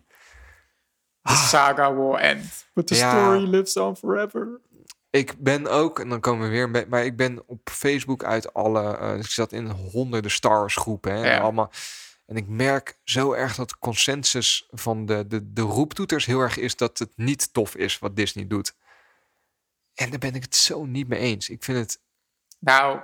[1.21, 2.99] the saga will end, but the Ah.
[2.99, 3.11] Ja.
[3.11, 4.59] story lives on forever.
[5.09, 8.97] Ik ben ook, en dan komen we weer, maar ik ben op Facebook uit alle,
[8.97, 11.11] eh, ik zat in honderden Star Wars groepen.
[11.13, 11.31] Hè, Ja.
[11.35, 11.71] en allemaal,
[12.25, 16.57] en ik merk zo erg dat de consensus van de, de, de roeptoeters heel erg
[16.57, 18.75] is dat het niet tof is wat Disney doet.
[19.95, 21.49] En daar ben ik het zo niet mee eens.
[21.49, 22.01] Ik vind het,
[22.59, 22.99] Nou,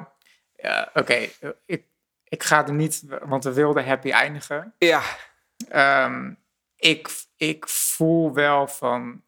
[0.94, 1.28] oké,
[1.66, 1.84] ik,
[2.24, 4.74] ik ga er niet, want we wilden happy eindigen.
[4.78, 5.02] ja,
[5.70, 6.34] Ehm,
[6.76, 9.24] ik, ik voel wel van.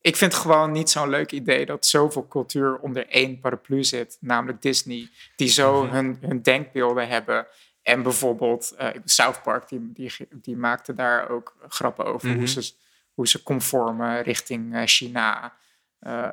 [0.00, 4.16] Ik vind het gewoon niet zo'n leuk idee dat zoveel cultuur onder één paraplu zit,
[4.20, 5.94] namelijk Disney, die zo Mhm.
[5.94, 7.46] hun, hun denkbeelden hebben.
[7.82, 12.38] En bijvoorbeeld eh, South Park, die, die, die maakte daar ook grappen over Mhm.
[12.38, 12.72] hoe, ze,
[13.14, 15.56] hoe ze conformen richting eh, China.
[15.98, 16.28] Eh,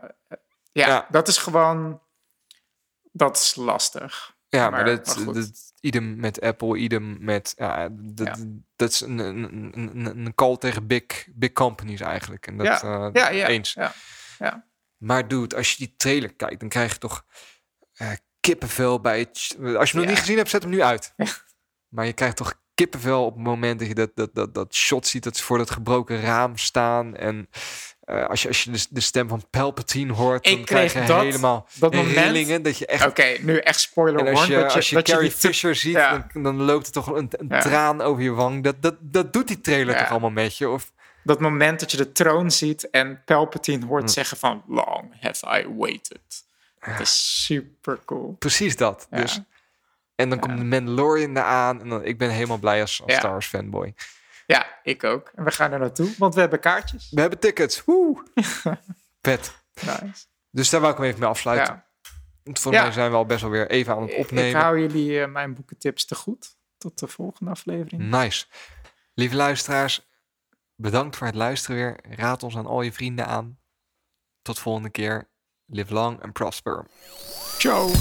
[0.74, 1.08] ja, Ja.
[1.10, 2.02] dat is gewoon.
[3.12, 4.36] Dat is lastig.
[4.48, 5.36] ja, maar, Maar- dat, maar goed.
[5.36, 8.36] dat, idem met Apple, idem met, ja, dat, Ja.
[8.76, 12.48] dat is een, een, een, een- call tegen big, big companies eigenlijk.
[12.48, 13.48] En dat, Ja, eh, Ja, ja.
[13.48, 13.74] eens.
[13.74, 13.94] Ja,
[14.40, 14.68] ja.
[14.98, 17.26] Maar dude, als je die trailer kijkt, dan krijg je toch
[17.94, 19.56] eh, kippenvel bij het...
[19.78, 21.14] Als je hem nog niet gezien hebt, zet hem nu uit.
[21.88, 25.08] Maar je krijgt toch kippenvel op het moment dat je dat, dat, dat, dat shot
[25.08, 25.24] ziet...
[25.24, 27.16] dat ze voor dat gebroken raam staan.
[27.16, 27.50] En
[28.06, 30.48] eh, als je, als je de, de stem van Palpatine hoort...
[30.48, 32.62] Ik dan krijg je dat- helemaal dat moment- rillingen.
[32.62, 33.06] Dat je echt...
[33.08, 35.76] Oké, nu echt spoiler en als warning, je, dat je, als je dat Carrie Fisher
[35.76, 36.28] ziet, Ja.
[36.34, 37.60] dan, dan loopt er toch een, een Ja.
[37.60, 38.64] traan over je wang.
[38.64, 40.00] Dat, dat, dat doet die trailer Ja.
[40.02, 40.70] toch allemaal met je?
[40.70, 40.92] Of,
[41.24, 44.08] dat moment dat je de troon ziet en Palpatine hoort Hm.
[44.10, 46.22] zeggen van long have I waited.
[46.80, 48.36] Dat is super cool.
[48.40, 49.08] precies dat.
[49.12, 49.22] Ja.
[49.22, 49.40] Dus,
[50.16, 51.82] en dan komt de Mandalorian eraan.
[51.82, 53.18] En dan, ik ben helemaal blij als, als Ja.
[53.20, 53.94] Star Wars fanboy.
[54.46, 55.32] Ja, ik ook.
[55.36, 57.10] En we gaan er naartoe, want we hebben kaartjes.
[57.12, 57.84] We hebben tickets.
[57.86, 58.24] Woe!
[59.22, 59.54] Vet.
[59.82, 60.26] Nice.
[60.50, 61.74] Dus daar wou ik hem even mee afsluiten.
[61.74, 61.86] Ja.
[62.44, 62.82] Want Ja.
[62.84, 64.62] mij zijn we al best wel weer even aan het Ik opnemen.
[64.62, 66.58] hou jullie eh, mijn boekentips te goed.
[66.78, 68.02] Tot de volgende aflevering.
[68.04, 68.46] Nice.
[69.14, 70.08] Lieve luisteraars,
[70.76, 72.00] bedankt voor het luisteren weer.
[72.18, 73.60] Raad ons aan al je vrienden aan.
[74.42, 75.30] Tot volgende keer.
[75.66, 76.86] Live long and prosper.
[77.58, 77.92] Ciao.